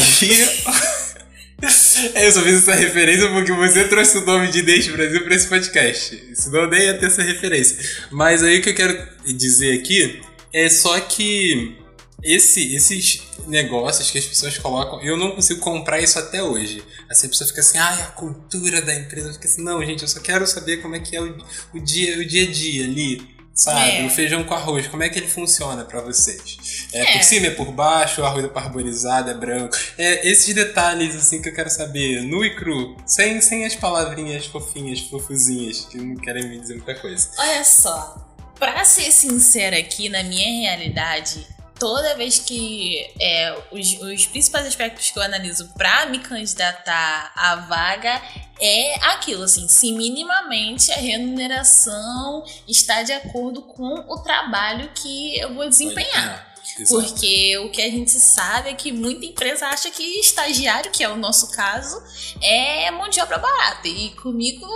eu 2.14 2.32
só 2.32 2.42
fiz 2.42 2.54
essa 2.56 2.74
referência 2.74 3.28
porque 3.30 3.52
você 3.52 3.88
trouxe 3.88 4.18
o 4.18 4.24
nome 4.24 4.50
de 4.50 4.62
Deixe 4.62 4.90
Brasil 4.92 5.22
para 5.22 5.34
esse 5.34 5.46
podcast. 5.46 6.30
Senão 6.34 6.68
nem 6.68 6.82
ia 6.82 6.98
ter 6.98 7.06
essa 7.06 7.22
referência. 7.22 7.78
Mas 8.10 8.42
aí 8.42 8.58
o 8.58 8.62
que 8.62 8.70
eu 8.70 8.74
quero 8.74 9.08
dizer 9.26 9.78
aqui 9.80 10.20
é 10.52 10.68
só 10.68 10.98
que 11.00 11.76
esse, 12.22 12.74
esses 12.74 13.22
negócios 13.46 14.10
que 14.10 14.18
as 14.18 14.24
pessoas 14.24 14.56
colocam, 14.56 15.02
eu 15.02 15.16
não 15.16 15.32
consigo 15.32 15.60
comprar 15.60 16.00
isso 16.00 16.18
até 16.18 16.42
hoje. 16.42 16.82
Assim, 17.10 17.26
a 17.26 17.30
pessoa 17.30 17.48
fica 17.48 17.60
assim, 17.60 17.76
ah, 17.76 17.94
a 17.94 18.06
cultura 18.12 18.80
da 18.80 18.94
empresa. 18.94 19.32
Fica 19.32 19.46
assim, 19.46 19.62
não, 19.62 19.84
gente, 19.84 20.02
eu 20.02 20.08
só 20.08 20.20
quero 20.20 20.46
saber 20.46 20.78
como 20.78 20.96
é 20.96 21.00
que 21.00 21.14
é 21.14 21.20
o, 21.20 21.36
o, 21.74 21.80
dia, 21.80 22.18
o 22.18 22.24
dia 22.24 22.48
a 22.48 22.50
dia 22.50 22.84
ali. 22.84 23.33
Sabe? 23.54 23.98
É. 23.98 24.06
O 24.06 24.10
feijão 24.10 24.42
com 24.42 24.52
arroz, 24.52 24.88
como 24.88 25.04
é 25.04 25.08
que 25.08 25.18
ele 25.18 25.28
funciona 25.28 25.84
para 25.84 26.00
vocês? 26.00 26.88
É, 26.92 27.02
é, 27.02 27.12
por 27.12 27.22
cima, 27.22 27.46
é 27.46 27.50
por 27.50 27.70
baixo, 27.70 28.20
o 28.20 28.24
arroz 28.24 28.44
é 28.44 28.48
parboilizado, 28.48 29.30
é 29.30 29.34
branco. 29.34 29.76
É 29.96 30.28
esses 30.28 30.52
detalhes 30.52 31.14
assim 31.14 31.40
que 31.40 31.48
eu 31.48 31.54
quero 31.54 31.70
saber, 31.70 32.22
nu 32.22 32.44
e 32.44 32.56
cru, 32.56 32.96
sem, 33.06 33.40
sem 33.40 33.64
as 33.64 33.76
palavrinhas 33.76 34.46
fofinhas, 34.46 35.00
fofuzinhas, 35.00 35.84
que 35.84 35.98
não 35.98 36.16
querem 36.16 36.48
me 36.48 36.60
dizer 36.60 36.74
muita 36.74 36.96
coisa. 36.96 37.30
Olha 37.38 37.64
só, 37.64 38.26
pra 38.58 38.84
ser 38.84 39.12
sincera 39.12 39.78
aqui, 39.78 40.08
na 40.08 40.24
minha 40.24 40.68
realidade, 40.68 41.46
toda 41.84 42.14
vez 42.14 42.38
que 42.38 43.12
é, 43.20 43.62
os, 43.70 44.00
os 44.00 44.26
principais 44.26 44.66
aspectos 44.66 45.10
que 45.10 45.18
eu 45.18 45.22
analiso 45.22 45.68
para 45.76 46.06
me 46.06 46.18
candidatar 46.18 47.30
à 47.36 47.56
vaga 47.56 48.22
é 48.58 48.94
aquilo, 49.10 49.42
assim, 49.42 49.68
se 49.68 49.92
minimamente 49.92 50.90
a 50.90 50.96
remuneração 50.96 52.42
está 52.66 53.02
de 53.02 53.12
acordo 53.12 53.60
com 53.60 54.02
o 54.08 54.18
trabalho 54.22 54.92
que 54.94 55.38
eu 55.38 55.52
vou 55.52 55.68
desempenhar. 55.68 56.54
É, 56.80 56.84
Porque 56.86 57.58
o 57.58 57.70
que 57.70 57.82
a 57.82 57.90
gente 57.90 58.12
sabe 58.12 58.70
é 58.70 58.74
que 58.74 58.90
muita 58.90 59.26
empresa 59.26 59.66
acha 59.66 59.90
que 59.90 60.02
estagiário, 60.20 60.90
que 60.90 61.04
é 61.04 61.08
o 61.10 61.16
nosso 61.16 61.50
caso, 61.50 62.02
é 62.40 62.90
mão 62.92 63.10
de 63.10 63.20
obra 63.20 63.36
barata. 63.36 63.86
E 63.86 64.08
comigo 64.12 64.66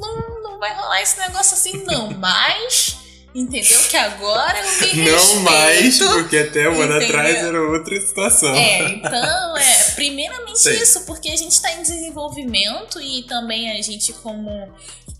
não, 0.00 0.42
não 0.42 0.58
vai 0.58 0.74
rolar 0.74 1.02
esse 1.02 1.20
negócio 1.20 1.52
assim, 1.52 1.84
não. 1.84 2.12
Mas 2.16 2.96
Entendeu? 3.36 3.78
Que 3.90 3.96
agora 3.98 4.58
eu 4.58 4.64
me 4.64 4.70
respeito. 4.70 5.10
Não 5.10 5.40
mais, 5.40 5.98
porque 5.98 6.38
até 6.38 6.70
um 6.70 6.80
ano 6.80 6.94
atrás 6.94 7.36
era 7.36 7.60
outra 7.60 8.00
situação. 8.00 8.54
É, 8.54 8.88
então, 8.88 9.56
é, 9.58 9.90
primeiramente 9.94 10.58
Sim. 10.58 10.70
isso, 10.70 11.04
porque 11.04 11.28
a 11.28 11.36
gente 11.36 11.52
está 11.52 11.70
em 11.74 11.82
desenvolvimento 11.82 12.98
e 12.98 13.24
também 13.24 13.70
a 13.78 13.82
gente 13.82 14.14
como 14.14 14.48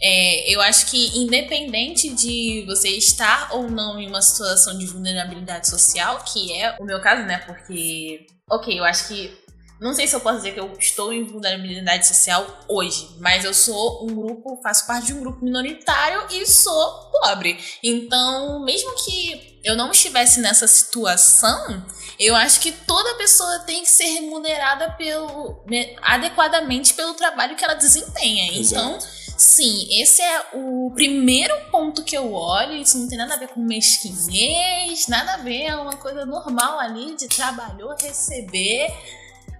é, 0.00 0.50
eu 0.50 0.62
acho 0.62 0.87
que 0.87 1.18
independente 1.18 2.09
de 2.09 2.64
você 2.66 2.88
estar 2.88 3.48
ou 3.52 3.70
não 3.70 4.00
em 4.00 4.09
uma 4.09 4.22
situação 4.22 4.79
de 4.79 4.87
vulnerabilidade 4.87 5.68
social, 5.68 6.24
que 6.24 6.59
é 6.59 6.74
o 6.81 6.85
meu 6.85 7.00
caso, 7.02 7.22
né? 7.26 7.42
Porque, 7.46 8.26
ok, 8.48 8.79
eu 8.79 8.85
acho 8.85 9.09
que 9.09 9.45
não 9.78 9.92
sei 9.92 10.06
se 10.06 10.16
eu 10.16 10.20
posso 10.20 10.38
dizer 10.38 10.54
que 10.54 10.60
eu 10.60 10.72
estou 10.78 11.12
em 11.12 11.22
vulnerabilidade 11.22 12.06
social 12.06 12.64
hoje, 12.66 13.10
mas 13.20 13.44
eu 13.44 13.52
sou 13.52 14.04
um 14.04 14.14
grupo, 14.14 14.58
faço 14.62 14.86
parte 14.86 15.06
de 15.06 15.14
um 15.14 15.20
grupo 15.20 15.44
minoritário 15.44 16.26
e 16.30 16.46
sou 16.46 17.10
pobre. 17.10 17.58
Então, 17.82 18.64
mesmo 18.64 18.94
que 19.04 19.60
eu 19.62 19.76
não 19.76 19.90
estivesse 19.90 20.40
nessa 20.40 20.66
situação, 20.66 21.84
eu 22.18 22.34
acho 22.34 22.60
que 22.60 22.72
toda 22.72 23.16
pessoa 23.16 23.58
tem 23.60 23.82
que 23.82 23.90
ser 23.90 24.06
remunerada 24.06 24.92
pelo, 24.92 25.62
adequadamente 26.00 26.94
pelo 26.94 27.12
trabalho 27.12 27.54
que 27.54 27.64
ela 27.64 27.74
desempenha. 27.74 28.58
Exato. 28.58 28.82
Então, 28.82 28.98
sim, 29.36 29.88
esse 30.00 30.22
é 30.22 30.46
o 30.54 30.90
primeiro 30.94 31.54
ponto 31.70 32.02
que 32.02 32.16
eu 32.16 32.32
olho. 32.32 32.72
Isso 32.72 32.98
não 32.98 33.08
tem 33.08 33.18
nada 33.18 33.34
a 33.34 33.38
ver 33.38 33.48
com 33.48 33.60
mesquinhez, 33.60 35.06
nada 35.08 35.34
a 35.34 35.36
ver, 35.38 35.64
é 35.64 35.76
uma 35.76 35.96
coisa 35.96 36.24
normal 36.24 36.78
ali 36.80 37.14
de 37.14 37.28
trabalhou, 37.28 37.94
receber 38.00 38.90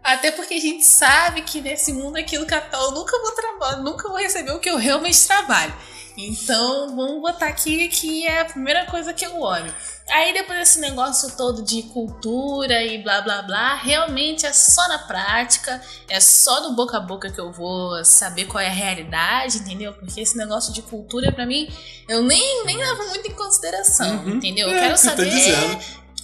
até 0.07 0.31
porque 0.31 0.55
a 0.55 0.61
gente 0.61 0.85
sabe 0.85 1.43
que 1.43 1.61
nesse 1.61 1.93
mundo 1.93 2.17
aqui 2.17 2.39
do 2.39 2.47
capital 2.47 2.85
eu 2.85 2.93
nunca 2.93 3.19
vou 3.21 3.33
trabalhar, 3.33 3.79
nunca 3.79 4.09
vou 4.09 4.19
receber 4.19 4.53
o 4.53 4.61
que 4.61 4.71
eu 4.71 4.77
realmente 4.77 5.27
trabalho. 5.27 5.75
Então, 6.17 6.97
vamos 6.97 7.21
botar 7.21 7.49
aqui 7.49 7.89
que 7.89 8.27
é 8.27 8.41
a 8.41 8.45
primeira 8.45 8.87
coisa 8.87 9.13
que 9.13 9.27
eu 9.27 9.39
olho. 9.39 9.73
Aí 10.09 10.33
depois 10.33 10.59
desse 10.61 10.81
negócio 10.81 11.37
todo 11.37 11.63
de 11.63 11.83
cultura 11.83 12.83
e 12.85 13.03
blá 13.03 13.21
blá 13.21 13.43
blá, 13.43 13.75
realmente 13.75 14.47
é 14.47 14.53
só 14.53 14.87
na 14.89 15.01
prática, 15.01 15.83
é 16.09 16.21
só 16.21 16.63
no 16.63 16.77
boca 16.77 16.97
a 16.97 17.01
boca 17.01 17.29
que 17.29 17.41
eu 17.41 17.51
vou 17.53 18.03
saber 18.05 18.47
qual 18.47 18.63
é 18.63 18.69
a 18.69 18.73
realidade, 18.73 19.59
entendeu? 19.59 19.93
Porque 19.93 20.21
esse 20.21 20.39
negócio 20.39 20.73
de 20.73 20.81
cultura 20.83 21.33
para 21.33 21.45
mim 21.45 21.69
eu 22.09 22.23
nem, 22.23 22.65
nem 22.65 22.77
levo 22.77 23.09
muito 23.09 23.29
em 23.29 23.35
consideração, 23.35 24.19
uhum. 24.19 24.37
entendeu? 24.37 24.69
Eu 24.69 24.77
é, 24.77 24.81
quero 24.81 24.97
saber 24.97 25.29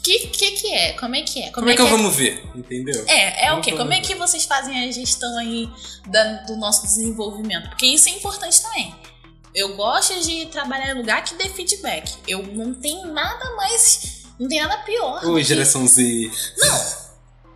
que, 0.03 0.27
que 0.29 0.51
que 0.53 0.75
é? 0.75 0.93
Como 0.95 1.15
é 1.15 1.23
que 1.23 1.41
é? 1.41 1.45
Como, 1.45 1.55
Como 1.55 1.71
é, 1.71 1.73
é 1.73 1.77
que, 1.77 1.83
é 1.83 1.87
vamos 1.87 2.17
ver? 2.17 2.45
Entendeu? 2.55 3.05
É, 3.07 3.47
é 3.47 3.53
o 3.53 3.61
quê? 3.61 3.73
Como 3.73 3.93
é 3.93 4.01
que 4.01 4.15
vocês 4.15 4.45
fazem 4.45 4.85
a 4.85 4.91
gestão 4.91 5.39
aí 5.39 5.71
da, 6.09 6.43
do 6.43 6.57
nosso 6.57 6.83
desenvolvimento? 6.83 7.69
Porque 7.69 7.87
isso 7.87 8.09
é 8.09 8.13
importante 8.13 8.61
também. 8.61 8.95
Eu 9.55 9.77
gosto 9.77 10.19
de 10.23 10.47
trabalhar 10.47 10.93
em 10.93 10.99
lugar 10.99 11.23
que 11.23 11.35
dê 11.35 11.49
feedback. 11.49 12.17
Eu 12.27 12.43
não 12.43 12.75
tenho 12.75 13.13
nada 13.13 13.55
mais. 13.55 14.23
Não 14.41 14.49
tem 14.49 14.61
nada 14.61 14.79
pior. 14.79 15.25
Oi, 15.25 15.45
geração 15.45 15.87
Z. 15.87 16.31
Não. 16.59 17.03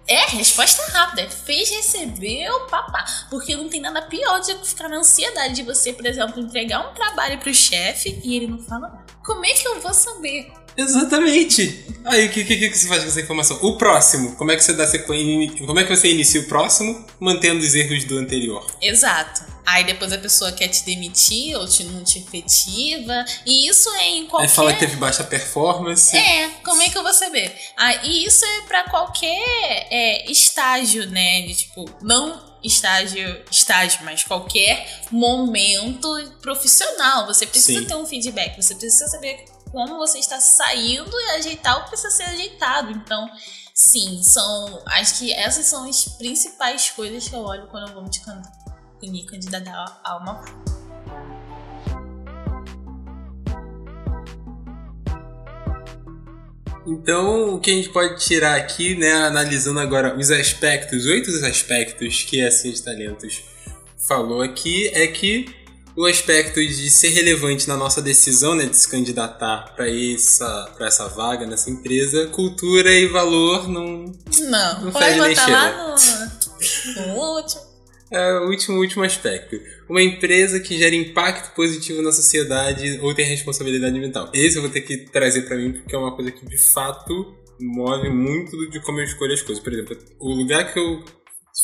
É, 0.09 0.27
resposta 0.27 0.83
rápida. 0.93 1.29
Fez, 1.29 1.69
recebeu, 1.71 2.61
papá. 2.67 3.05
Porque 3.29 3.57
não 3.57 3.69
tem 3.69 3.81
nada 3.81 4.03
pior 4.03 4.39
de 4.41 4.55
ficar 4.65 4.89
na 4.89 4.99
ansiedade 4.99 5.55
de 5.55 5.63
você, 5.65 5.93
por 5.93 6.07
exemplo, 6.07 6.41
entregar 6.41 6.89
um 6.89 6.95
trabalho 6.95 7.39
pro 7.39 7.53
chefe 7.53 8.21
e 8.23 8.37
ele 8.37 8.47
não 8.47 8.59
fala 8.59 8.89
nada. 8.89 9.07
Como 9.25 9.45
é 9.45 9.53
que 9.53 9.67
eu 9.67 9.81
vou 9.81 9.93
saber? 9.93 10.53
Exatamente. 10.77 11.85
Aí 12.05 12.27
o 12.27 12.31
que, 12.31 12.45
que, 12.45 12.69
que 12.69 12.79
você 12.79 12.87
faz 12.87 13.03
com 13.03 13.09
essa 13.09 13.21
informação? 13.21 13.59
O 13.62 13.77
próximo, 13.77 14.37
como 14.37 14.53
é 14.53 14.57
que 14.57 14.62
você 14.62 14.73
dá 14.73 14.87
sequência? 14.87 15.67
Como 15.67 15.79
é 15.79 15.85
que 15.85 15.95
você 15.95 16.09
inicia 16.09 16.41
o 16.41 16.45
próximo, 16.45 17.05
mantendo 17.19 17.61
os 17.61 17.75
erros 17.75 18.05
do 18.05 18.19
anterior? 18.19 18.65
Exato. 18.81 19.57
Aí 19.67 19.83
depois 19.83 20.12
a 20.12 20.19
pessoa 20.19 20.53
quer 20.53 20.69
te 20.69 20.85
demitir 20.85 21.57
ou 21.57 21.67
te 21.67 21.83
não 21.83 22.05
te 22.05 22.21
efetiva. 22.21 23.25
E 23.45 23.69
isso 23.69 23.91
é 23.95 24.11
em 24.11 24.27
qualquer. 24.27 24.49
Aí 24.49 24.55
fala 24.55 24.73
que 24.73 24.79
teve 24.79 24.95
baixa 24.95 25.25
performance. 25.25 26.17
É, 26.17 26.51
como 26.65 26.81
é 26.81 26.89
que 26.89 26.97
eu 26.97 27.03
vou 27.03 27.12
saber? 27.12 27.53
Ah, 27.77 27.97
e 28.05 28.25
isso 28.25 28.45
é 28.45 28.61
para 28.69 28.85
qualquer 28.85 29.89
é, 29.91 30.31
estágio, 30.31 31.11
né? 31.11 31.43
De 31.43 31.55
tipo, 31.57 31.85
não 32.01 32.57
estágio, 32.62 33.43
estágio, 33.51 34.01
mas 34.05 34.23
qualquer 34.23 35.01
momento 35.11 36.09
profissional. 36.41 37.27
Você 37.27 37.47
precisa 37.47 37.81
Sim. 37.81 37.87
ter 37.87 37.97
um 37.97 38.07
feedback, 38.07 38.57
você 38.57 38.75
precisa 38.75 39.09
saber 39.09 39.45
como 39.77 39.99
você 39.99 40.19
está 40.19 40.41
saindo 40.41 41.11
e 41.12 41.31
ajeitar 41.33 41.79
o 41.79 41.83
que 41.85 41.91
precisa 41.91 42.11
ser 42.11 42.23
ajeitado. 42.23 42.93
Então, 42.93 43.31
sim, 43.75 44.23
são. 44.23 44.83
Acho 44.87 45.19
que 45.19 45.31
essas 45.31 45.67
são 45.67 45.87
as 45.87 46.03
principais 46.17 46.89
coisas 46.89 47.29
que 47.29 47.35
eu 47.37 47.41
olho 47.41 47.67
quando 47.67 47.89
eu 47.89 47.95
vou 47.95 48.03
me 49.03 49.27
candidatar 49.27 50.01
a 50.03 50.17
uma. 50.17 50.43
Então, 56.87 57.57
o 57.57 57.61
que 57.61 57.71
a 57.71 57.75
gente 57.75 57.91
pode 57.91 58.19
tirar 58.25 58.57
aqui, 58.57 58.95
né, 58.97 59.12
analisando 59.12 59.79
agora 59.79 60.17
os 60.17 60.31
aspectos, 60.31 61.05
oito 61.05 61.29
aspectos 61.45 62.23
que 62.23 62.41
a 62.43 62.51
Ciência 62.51 62.73
de 62.73 62.83
Talentos 62.83 63.43
falou 63.99 64.41
aqui, 64.41 64.89
é 64.95 65.07
que 65.09 65.55
o 65.97 66.05
aspecto 66.05 66.61
de 66.61 66.91
ser 66.91 67.09
relevante 67.09 67.67
na 67.67 67.77
nossa 67.77 68.03
decisão 68.03 68.55
né, 68.55 68.67
de 68.67 68.77
se 68.77 68.89
candidatar 68.89 69.73
para 69.75 69.89
essa, 69.89 70.75
essa 70.81 71.09
vaga 71.09 71.47
nessa 71.47 71.71
empresa, 71.71 72.27
cultura 72.27 72.93
e 72.93 73.07
valor 73.07 73.67
não. 73.67 74.05
Não, 74.41 74.85
não 74.85 74.93
pode 74.93 75.19
botar 75.19 75.49
lá 75.49 75.97
no, 75.97 77.07
no 77.07 77.15
último. 77.15 77.67
É 78.09 78.39
o 78.39 78.49
último, 78.49 78.79
último 78.79 79.05
aspecto. 79.05 79.59
Uma 79.89 80.03
empresa 80.03 80.61
que 80.61 80.79
gera 80.79 80.95
impacto 80.95 81.55
positivo 81.57 82.03
na 82.03 82.13
sociedade 82.13 83.01
ou 83.03 83.13
tem 83.15 83.25
responsabilidade 83.25 83.97
ambiental. 83.97 84.31
Esse 84.33 84.57
eu 84.57 84.63
vou 84.63 84.71
ter 84.71 84.83
que 84.83 84.99
trazer 85.11 85.43
para 85.43 85.57
mim 85.57 85.73
porque 85.73 85.95
é 85.95 85.99
uma 85.99 86.15
coisa 86.15 86.31
que 86.31 86.47
de 86.47 86.59
fato 86.73 87.35
move 87.59 88.09
muito 88.11 88.71
de 88.71 88.81
como 88.81 89.01
eu 89.01 89.05
escolho 89.05 89.33
as 89.33 89.43
coisas. 89.43 89.65
Por 89.65 89.73
exemplo, 89.73 89.97
o 90.21 90.35
lugar 90.35 90.73
que 90.73 90.79
eu 90.79 91.03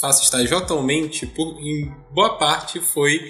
faço 0.00 0.24
estágio 0.24 0.56
atualmente, 0.56 1.26
por, 1.26 1.60
em 1.60 1.92
boa 2.12 2.38
parte, 2.38 2.80
foi 2.80 3.20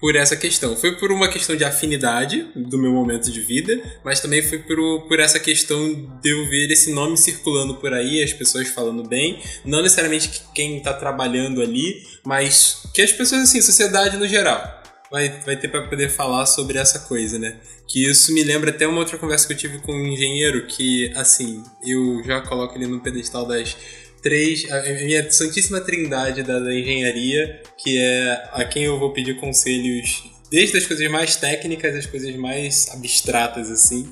por 0.00 0.16
essa 0.16 0.36
questão. 0.36 0.76
Foi 0.76 0.96
por 0.96 1.10
uma 1.10 1.28
questão 1.28 1.56
de 1.56 1.64
afinidade 1.64 2.46
do 2.54 2.78
meu 2.78 2.92
momento 2.92 3.30
de 3.30 3.40
vida, 3.40 3.80
mas 4.04 4.20
também 4.20 4.42
foi 4.42 4.58
por, 4.58 5.08
por 5.08 5.20
essa 5.20 5.40
questão 5.40 5.92
de 6.20 6.30
eu 6.30 6.46
ver 6.48 6.70
esse 6.70 6.92
nome 6.92 7.16
circulando 7.16 7.76
por 7.76 7.92
aí, 7.92 8.22
as 8.22 8.32
pessoas 8.32 8.68
falando 8.68 9.02
bem. 9.08 9.40
Não 9.64 9.82
necessariamente 9.82 10.42
quem 10.54 10.78
está 10.78 10.92
trabalhando 10.92 11.62
ali, 11.62 12.02
mas 12.24 12.82
que 12.94 13.02
as 13.02 13.12
pessoas, 13.12 13.42
assim, 13.42 13.60
sociedade 13.60 14.16
no 14.16 14.28
geral. 14.28 14.82
Vai, 15.10 15.28
vai 15.44 15.56
ter 15.56 15.68
para 15.68 15.86
poder 15.86 16.08
falar 16.08 16.44
sobre 16.44 16.76
essa 16.76 17.00
coisa, 17.00 17.38
né? 17.38 17.56
Que 17.86 18.08
isso 18.08 18.32
me 18.32 18.42
lembra 18.42 18.70
até 18.70 18.86
uma 18.86 18.98
outra 18.98 19.16
conversa 19.16 19.46
que 19.46 19.52
eu 19.52 19.56
tive 19.56 19.78
com 19.78 19.92
um 19.92 20.06
engenheiro 20.06 20.66
que, 20.66 21.12
assim, 21.14 21.62
eu 21.86 22.22
já 22.24 22.40
coloco 22.40 22.76
ele 22.76 22.86
no 22.86 23.00
pedestal 23.00 23.46
das 23.46 23.76
três, 24.24 24.64
a 24.72 24.82
minha 25.04 25.30
santíssima 25.30 25.82
trindade 25.82 26.42
da, 26.42 26.58
da, 26.58 26.74
engenharia, 26.74 27.60
que 27.76 27.98
é 27.98 28.48
a 28.52 28.64
quem 28.64 28.84
eu 28.84 28.98
vou 28.98 29.12
pedir 29.12 29.36
conselhos 29.36 30.24
desde 30.50 30.78
as 30.78 30.86
coisas 30.86 31.10
mais 31.10 31.36
técnicas 31.36 31.94
às 31.94 32.06
coisas 32.06 32.34
mais 32.36 32.88
abstratas, 32.94 33.70
assim. 33.70 34.08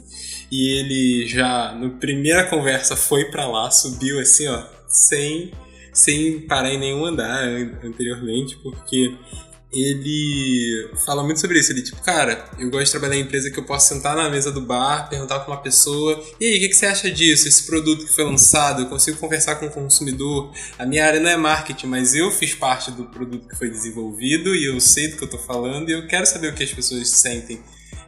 E 0.50 0.78
ele 0.78 1.26
já, 1.26 1.74
no 1.74 1.92
primeira 1.92 2.44
conversa, 2.44 2.94
foi 2.94 3.30
para 3.30 3.46
lá, 3.48 3.70
subiu 3.70 4.20
assim, 4.20 4.46
ó, 4.48 4.62
sem, 4.86 5.50
sem 5.94 6.40
parar 6.40 6.70
em 6.70 6.78
nenhum 6.78 7.06
andar 7.06 7.48
anteriormente, 7.82 8.58
porque 8.62 9.14
ele 9.72 10.90
fala 11.04 11.24
muito 11.24 11.40
sobre 11.40 11.58
isso. 11.58 11.72
Ele, 11.72 11.82
tipo, 11.82 12.00
cara, 12.02 12.44
eu 12.58 12.70
gosto 12.70 12.84
de 12.84 12.90
trabalhar 12.90 13.16
em 13.16 13.22
empresa 13.22 13.50
que 13.50 13.58
eu 13.58 13.64
posso 13.64 13.88
sentar 13.88 14.14
na 14.14 14.28
mesa 14.28 14.52
do 14.52 14.60
bar, 14.60 15.08
perguntar 15.08 15.40
pra 15.40 15.54
uma 15.54 15.62
pessoa, 15.62 16.22
e 16.38 16.46
aí, 16.46 16.56
o 16.56 16.60
que, 16.60 16.68
que, 16.68 16.76
você 16.76 16.86
acha 16.86 17.10
disso? 17.10 17.48
Esse 17.48 17.64
produto 17.64 18.04
que 18.04 18.12
foi 18.12 18.24
lançado, 18.24 18.82
eu 18.82 18.86
consigo 18.86 19.18
conversar 19.18 19.56
com 19.56 19.66
o 19.66 19.70
consumidor. 19.70 20.52
A 20.78 20.84
minha 20.84 21.06
área 21.06 21.20
não 21.20 21.30
é 21.30 21.36
marketing, 21.36 21.86
mas 21.86 22.14
eu 22.14 22.30
fiz 22.30 22.54
parte 22.54 22.90
do 22.90 23.04
produto 23.04 23.48
que 23.48 23.56
foi 23.56 23.70
desenvolvido 23.70 24.54
e 24.54 24.66
eu 24.66 24.78
sei 24.80 25.08
do 25.08 25.16
que 25.16 25.24
eu 25.24 25.30
tô 25.30 25.38
falando 25.38 25.88
e 25.88 25.92
eu 25.92 26.06
quero 26.06 26.26
saber 26.26 26.52
o 26.52 26.54
que 26.54 26.62
as 26.62 26.72
pessoas 26.72 27.08
sentem 27.08 27.60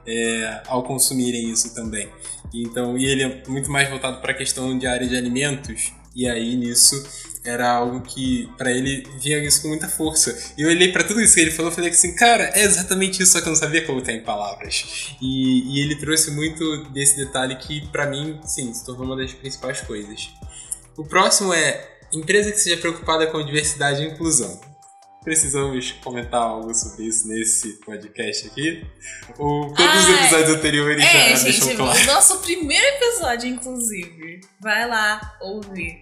é, 0.07 0.63
ao 0.67 0.83
consumirem 0.83 1.51
isso 1.51 1.75
também. 1.75 2.09
Então, 2.53 2.97
e 2.99 3.07
ele 3.07 3.23
é 3.23 3.43
muito 3.49 3.71
mais 3.71 3.89
voltado 3.89 4.21
para 4.21 4.33
a 4.33 4.35
questão 4.35 4.79
de 4.79 4.87
área 4.87 5.09
de 5.09 5.17
alimentos, 5.17 5.93
e 6.15 6.29
aí 6.29 6.57
nisso 6.57 7.03
era 7.45 7.71
algo 7.71 8.01
que 8.01 8.49
para 8.57 8.73
ele 8.73 9.07
vinha 9.19 9.39
isso 9.39 9.63
com 9.63 9.69
muita 9.69 9.87
força. 9.87 10.37
E 10.57 10.63
eu 10.63 10.69
olhei 10.69 10.91
para 10.91 11.05
tudo 11.05 11.21
isso 11.21 11.35
que 11.35 11.41
ele 11.41 11.51
falou 11.51 11.71
e 11.71 11.75
falei 11.75 11.91
assim, 11.91 12.15
cara, 12.17 12.51
é 12.55 12.65
exatamente 12.65 13.23
isso, 13.23 13.33
só 13.33 13.41
que 13.41 13.47
eu 13.47 13.53
não 13.53 13.59
sabia 13.59 13.85
colocar 13.85 14.13
em 14.13 14.23
palavras. 14.23 15.15
E, 15.21 15.77
e 15.77 15.83
ele 15.83 15.97
trouxe 15.97 16.31
muito 16.31 16.85
desse 16.91 17.17
detalhe 17.17 17.57
que 17.57 17.87
para 17.89 18.07
mim, 18.07 18.41
sim, 18.45 18.73
se 18.73 18.85
tornou 18.85 19.07
uma 19.07 19.17
das 19.17 19.33
principais 19.33 19.83
coisas. 19.83 20.31
O 20.97 21.05
próximo 21.05 21.53
é 21.53 21.87
empresa 22.13 22.51
que 22.51 22.59
seja 22.59 22.79
preocupada 22.79 23.27
com 23.27 23.45
diversidade 23.45 24.03
e 24.03 24.07
inclusão. 24.07 24.59
Precisamos 25.23 25.93
comentar 26.05 26.43
algo 26.43 26.75
sobre 26.75 27.05
isso 27.07 27.27
nesse 27.27 27.81
podcast 27.81 28.47
aqui? 28.47 28.87
Ou 29.39 29.69
todos 29.69 29.87
Ai, 29.87 29.99
os 29.99 30.21
episódios 30.21 30.51
anteriores 30.51 31.03
é, 31.03 31.07
já 31.07 31.37
gente, 31.37 31.45
deixam 31.45 31.77
claro? 31.77 31.99
O 31.99 32.07
nosso 32.07 32.39
primeiro 32.41 32.87
episódio, 32.87 33.49
inclusive. 33.49 34.41
Vai 34.61 34.87
lá 34.87 35.37
ouvir. 35.41 36.01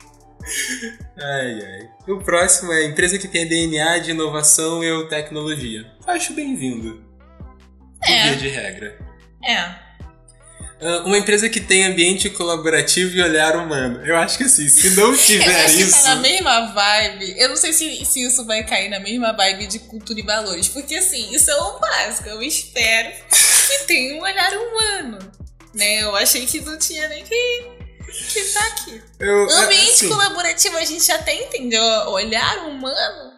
Ai, 1.19 1.59
ai. 1.65 1.91
O 2.09 2.19
próximo 2.19 2.73
é 2.73 2.85
empresa 2.85 3.19
que 3.19 3.29
tem 3.29 3.47
DNA 3.47 3.99
de 3.99 4.11
inovação 4.11 4.83
e 4.83 5.09
tecnologia. 5.09 5.87
Acho 6.07 6.33
bem-vindo. 6.33 7.05
É. 8.05 8.31
Via 8.31 8.37
de 8.37 8.49
regra. 8.49 8.99
É. 9.45 9.83
Uh, 10.83 11.07
uma 11.07 11.17
empresa 11.17 11.49
que 11.49 11.61
tem 11.61 11.85
ambiente 11.85 12.29
colaborativo 12.29 13.17
e 13.17 13.23
olhar 13.23 13.57
humano. 13.57 14.05
Eu 14.05 14.17
acho 14.17 14.37
que 14.37 14.45
assim, 14.45 14.69
se 14.69 14.91
não 14.91 15.15
tiver 15.17 15.67
isso. 15.67 16.03
Tá 16.03 16.17
na 16.17 16.21
mesma 16.21 16.73
vibe. 16.73 17.39
Eu 17.39 17.51
não 17.51 17.57
sei 17.57 17.73
se, 17.73 18.05
se 18.05 18.21
isso 18.27 18.45
vai 18.45 18.65
cair 18.65 18.89
na 18.89 18.99
mesma 18.99 19.33
vibe 19.33 19.69
de 19.69 19.79
cultura 19.79 20.19
e 20.19 20.25
valores. 20.25 20.67
Porque 20.67 20.97
assim, 20.97 21.33
isso 21.33 21.51
é 21.53 21.57
o 21.57 21.79
básico. 21.79 22.29
Eu 22.29 22.43
espero 22.43 23.13
que 23.29 23.87
tenha 23.87 24.17
um 24.17 24.23
olhar 24.23 24.53
humano. 24.55 25.19
Né? 25.73 26.03
Eu 26.03 26.17
achei 26.17 26.45
que 26.47 26.61
não 26.61 26.77
tinha 26.77 27.09
nem 27.09 27.23
que 27.25 27.82
que 28.13 28.43
tá 28.53 28.67
aqui. 28.67 29.03
Eu, 29.19 29.49
é, 29.49 29.65
ambiente 29.65 29.93
assim, 29.93 30.09
colaborativo 30.09 30.77
a 30.77 30.85
gente 30.85 31.11
até 31.11 31.35
entendeu. 31.35 31.83
Olhar 32.09 32.69
humano. 32.69 33.33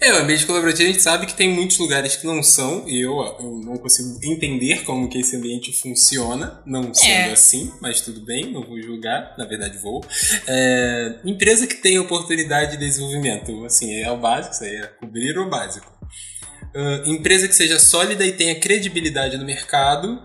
É, 0.00 0.12
o 0.12 0.16
ambiente 0.18 0.46
colaborativo 0.46 0.88
a 0.88 0.92
gente 0.92 1.02
sabe 1.02 1.26
que 1.26 1.34
tem 1.34 1.48
muitos 1.48 1.78
lugares 1.78 2.16
que 2.16 2.26
não 2.26 2.42
são, 2.42 2.88
e 2.88 3.00
eu, 3.00 3.18
eu 3.40 3.60
não 3.64 3.76
consigo 3.76 4.18
entender 4.22 4.82
como 4.84 5.08
que 5.08 5.18
esse 5.18 5.36
ambiente 5.36 5.72
funciona, 5.72 6.62
não 6.66 6.92
sendo 6.92 7.30
é. 7.30 7.32
assim, 7.32 7.72
mas 7.80 8.00
tudo 8.00 8.20
bem, 8.24 8.52
não 8.52 8.62
vou 8.62 8.80
julgar, 8.82 9.34
na 9.38 9.44
verdade 9.44 9.78
vou. 9.78 10.04
É, 10.46 11.20
empresa 11.24 11.66
que 11.66 11.76
tem 11.76 11.98
oportunidade 11.98 12.72
de 12.72 12.78
desenvolvimento, 12.78 13.64
assim, 13.64 13.94
é 13.94 14.10
o 14.10 14.16
básico, 14.16 14.54
isso 14.54 14.64
aí 14.64 14.76
é 14.76 14.86
cobrir 14.86 15.38
o 15.38 15.48
básico. 15.48 15.92
Uh, 16.74 17.08
empresa 17.08 17.46
que 17.46 17.54
seja 17.54 17.78
sólida 17.78 18.26
e 18.26 18.32
tenha 18.32 18.58
credibilidade 18.58 19.36
no 19.36 19.44
mercado. 19.44 20.20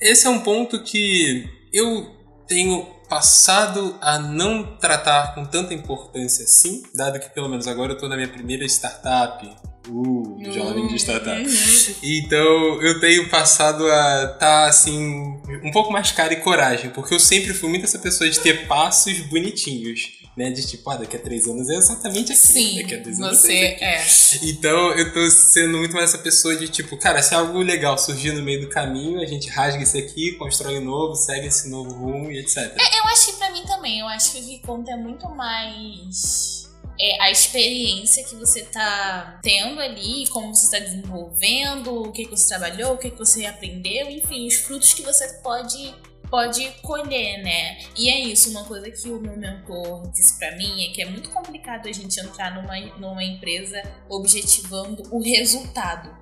Esse 0.00 0.26
é 0.26 0.30
um 0.30 0.40
ponto 0.40 0.82
que 0.82 1.44
eu 1.70 2.15
tenho 2.46 2.96
passado 3.08 3.96
a 4.00 4.18
não 4.18 4.76
tratar 4.76 5.34
com 5.34 5.44
tanta 5.44 5.72
importância 5.72 6.44
assim, 6.44 6.82
dado 6.94 7.20
que 7.20 7.30
pelo 7.30 7.48
menos 7.48 7.66
agora 7.66 7.92
eu 7.92 7.94
estou 7.94 8.08
na 8.08 8.16
minha 8.16 8.28
primeira 8.28 8.64
startup. 8.64 9.48
Uh, 9.88 10.36
jovem 10.52 10.88
de 10.88 10.96
startup. 10.96 11.40
Uhum. 11.40 11.94
Então 12.02 12.82
eu 12.82 12.98
tenho 12.98 13.28
passado 13.28 13.86
a 13.86 14.24
estar 14.24 14.38
tá, 14.38 14.66
assim, 14.66 15.40
um 15.62 15.70
pouco 15.70 15.92
mais 15.92 16.10
cara 16.10 16.32
e 16.32 16.36
coragem, 16.36 16.90
porque 16.90 17.14
eu 17.14 17.20
sempre 17.20 17.54
fui 17.54 17.68
muito 17.68 17.84
essa 17.84 17.98
pessoa 17.98 18.28
de 18.28 18.40
ter 18.40 18.66
passos 18.66 19.20
bonitinhos 19.20 20.15
né? 20.36 20.50
De 20.50 20.66
tipo, 20.66 20.88
ah, 20.90 20.96
daqui 20.96 21.16
a 21.16 21.18
três 21.18 21.46
anos 21.46 21.68
é 21.70 21.76
exatamente 21.76 22.32
aqui. 22.32 22.40
Sim, 22.40 22.76
daqui 22.76 22.94
a 22.94 23.02
três 23.02 23.20
anos 23.20 23.40
você 23.40 23.54
é. 23.54 23.96
é. 23.96 24.06
Então 24.42 24.92
eu 24.92 25.12
tô 25.12 25.30
sendo 25.30 25.78
muito 25.78 25.94
mais 25.94 26.10
essa 26.10 26.18
pessoa 26.18 26.54
de 26.54 26.68
tipo, 26.68 26.96
cara, 26.98 27.22
se 27.22 27.34
algo 27.34 27.58
legal 27.58 27.96
surgir 27.96 28.32
no 28.32 28.42
meio 28.42 28.60
do 28.60 28.68
caminho, 28.68 29.20
a 29.20 29.26
gente 29.26 29.48
rasga 29.48 29.82
isso 29.82 29.96
aqui, 29.96 30.32
constrói 30.32 30.78
um 30.78 30.84
novo, 30.84 31.14
segue 31.14 31.46
esse 31.46 31.68
novo 31.70 31.94
rumo 31.94 32.30
e 32.30 32.38
etc. 32.38 32.56
É, 32.56 32.98
eu 32.98 33.04
acho 33.06 33.32
que 33.32 33.38
pra 33.38 33.50
mim 33.50 33.62
também, 33.64 34.00
eu 34.00 34.06
acho 34.08 34.32
que 34.32 34.40
o 34.40 34.44
que 34.44 34.58
conta 34.58 34.92
é 34.92 34.96
muito 34.96 35.28
mais 35.30 36.66
é, 37.00 37.22
a 37.22 37.30
experiência 37.30 38.24
que 38.24 38.34
você 38.36 38.62
tá 38.62 39.38
tendo 39.42 39.80
ali, 39.80 40.26
como 40.28 40.54
você 40.54 40.64
está 40.64 40.78
desenvolvendo, 40.78 42.02
o 42.02 42.12
que, 42.12 42.24
que 42.24 42.30
você 42.30 42.48
trabalhou, 42.48 42.94
o 42.94 42.98
que, 42.98 43.10
que 43.10 43.18
você 43.18 43.46
aprendeu, 43.46 44.10
enfim, 44.10 44.46
os 44.46 44.56
frutos 44.56 44.94
que 44.94 45.02
você 45.02 45.26
pode 45.42 45.94
pode 46.30 46.68
colher, 46.82 47.42
né? 47.42 47.78
E 47.96 48.08
é 48.10 48.20
isso, 48.20 48.50
uma 48.50 48.64
coisa 48.64 48.90
que 48.90 49.08
o 49.08 49.20
meu 49.20 49.36
mentor 49.36 50.10
disse 50.10 50.38
para 50.38 50.56
mim 50.56 50.84
é 50.84 50.92
que 50.92 51.02
é 51.02 51.06
muito 51.06 51.30
complicado 51.30 51.88
a 51.88 51.92
gente 51.92 52.18
entrar 52.20 52.54
numa, 52.54 52.78
numa 52.98 53.24
empresa 53.24 53.82
objetivando 54.08 55.02
o 55.10 55.22
resultado. 55.22 56.14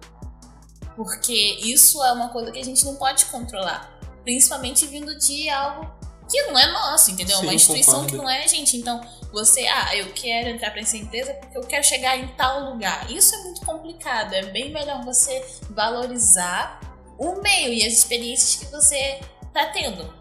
Porque 0.96 1.58
isso 1.62 2.02
é 2.04 2.12
uma 2.12 2.28
coisa 2.28 2.52
que 2.52 2.58
a 2.58 2.64
gente 2.64 2.84
não 2.84 2.96
pode 2.96 3.24
controlar. 3.26 3.98
Principalmente 4.22 4.86
vindo 4.86 5.16
de 5.18 5.48
algo 5.48 5.90
que 6.30 6.42
não 6.42 6.58
é 6.58 6.70
nosso, 6.72 7.10
entendeu? 7.10 7.36
Sim, 7.38 7.42
uma 7.42 7.54
instituição 7.54 7.94
concordo. 7.94 8.12
que 8.12 8.16
não 8.16 8.30
é 8.30 8.44
a 8.44 8.46
gente. 8.46 8.76
Então, 8.76 9.00
você, 9.32 9.66
ah, 9.66 9.96
eu 9.96 10.12
quero 10.12 10.48
entrar 10.48 10.70
para 10.70 10.80
essa 10.80 10.96
empresa 10.96 11.34
porque 11.34 11.58
eu 11.58 11.62
quero 11.62 11.84
chegar 11.84 12.16
em 12.16 12.28
tal 12.28 12.70
lugar. 12.72 13.10
Isso 13.10 13.34
é 13.34 13.38
muito 13.38 13.60
complicado. 13.62 14.32
É 14.32 14.44
bem 14.44 14.70
melhor 14.70 15.04
você 15.04 15.44
valorizar 15.70 16.80
o 17.18 17.40
meio 17.40 17.72
e 17.72 17.84
as 17.84 17.92
experiências 17.92 18.56
que 18.56 18.70
você 18.70 19.20
tá 19.54 19.66
tendo. 19.66 20.12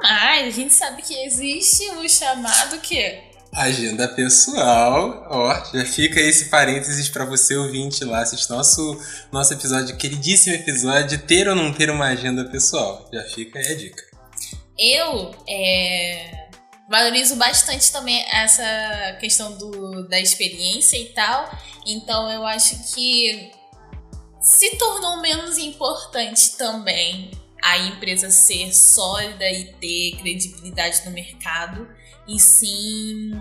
Mas 0.00 0.46
a 0.46 0.50
gente 0.50 0.72
sabe 0.72 1.02
que 1.02 1.14
existe 1.24 1.90
o 1.90 2.08
chamado 2.08 2.78
que 2.78 3.26
Agenda 3.56 4.06
pessoal, 4.06 5.26
ó, 5.30 5.54
já 5.72 5.82
fica 5.86 6.20
esse 6.20 6.50
parênteses 6.50 7.08
para 7.08 7.24
você 7.24 7.56
ouvinte 7.56 8.04
lá, 8.04 8.20
assistir 8.20 8.50
nosso, 8.50 9.00
nosso 9.32 9.54
episódio, 9.54 9.96
queridíssimo 9.96 10.54
episódio, 10.54 11.18
ter 11.22 11.48
ou 11.48 11.54
não 11.54 11.72
ter 11.72 11.88
uma 11.88 12.08
agenda 12.08 12.44
pessoal. 12.44 13.08
Já 13.10 13.22
fica 13.22 13.58
aí 13.58 13.66
a 13.66 13.74
dica. 13.74 14.02
Eu 14.78 15.34
é, 15.48 16.48
valorizo 16.86 17.36
bastante 17.36 17.90
também 17.90 18.22
essa 18.30 19.16
questão 19.20 19.56
do, 19.56 20.06
da 20.06 20.20
experiência 20.20 20.98
e 20.98 21.06
tal, 21.14 21.50
então 21.86 22.30
eu 22.30 22.44
acho 22.44 22.94
que 22.94 23.52
se 24.38 24.76
tornou 24.76 25.22
menos 25.22 25.56
importante 25.56 26.58
também 26.58 27.30
a 27.66 27.78
empresa 27.78 28.30
ser 28.30 28.72
sólida 28.72 29.44
e 29.50 29.72
ter 29.72 30.18
credibilidade 30.18 31.04
no 31.04 31.10
mercado, 31.10 31.88
e 32.28 32.38
sim 32.38 33.32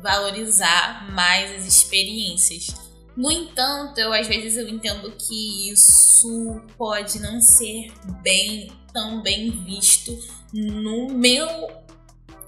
valorizar 0.00 1.12
mais 1.12 1.50
as 1.50 1.66
experiências. 1.66 2.68
No 3.16 3.30
entanto, 3.30 3.98
eu 3.98 4.12
às 4.12 4.28
vezes 4.28 4.56
eu 4.56 4.68
entendo 4.68 5.10
que 5.18 5.72
isso 5.72 6.62
pode 6.78 7.18
não 7.18 7.40
ser 7.40 7.92
bem 8.22 8.70
tão 8.92 9.20
bem 9.20 9.50
visto 9.64 10.16
no 10.52 11.08
meu 11.08 11.48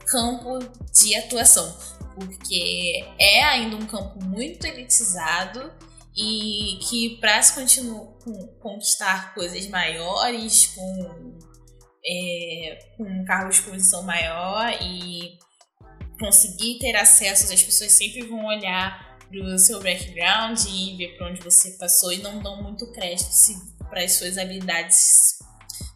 campo 0.06 0.60
de 0.92 1.16
atuação, 1.16 1.76
porque 2.14 3.04
é 3.18 3.42
ainda 3.42 3.74
um 3.74 3.86
campo 3.86 4.24
muito 4.24 4.64
elitizado 4.66 5.72
e 6.16 6.78
que 6.88 7.18
para 7.20 7.42
se 7.42 7.54
continuar 7.54 8.14
conquistar 8.60 9.34
coisas 9.34 9.66
maiores 9.66 10.66
com 10.68 11.38
é, 12.06 12.78
com 12.96 13.24
de 13.24 13.54
exposição 13.54 14.02
maior 14.02 14.70
e 14.80 15.38
conseguir 16.18 16.78
ter 16.78 16.94
acesso, 16.96 17.52
as 17.52 17.62
pessoas 17.62 17.92
sempre 17.92 18.22
vão 18.22 18.44
olhar 18.46 19.18
para 19.28 19.40
o 19.40 19.58
seu 19.58 19.80
background 19.82 20.58
e 20.68 20.96
ver 20.96 21.16
para 21.16 21.30
onde 21.30 21.40
você 21.40 21.72
passou 21.72 22.12
e 22.12 22.18
não 22.18 22.42
dão 22.42 22.62
muito 22.62 22.90
crédito 22.92 23.30
para 23.88 24.04
as 24.04 24.12
suas 24.12 24.38
habilidades. 24.38 25.38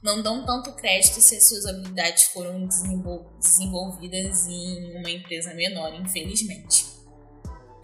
Não 0.02 0.22
dão 0.22 0.44
tanto 0.44 0.74
crédito 0.76 1.20
se 1.20 1.36
as 1.36 1.48
suas 1.48 1.66
habilidades 1.66 2.24
foram 2.24 2.66
desenvolvidas 2.66 4.46
em 4.46 4.96
uma 4.98 5.10
empresa 5.10 5.54
menor, 5.54 5.94
infelizmente. 5.94 6.97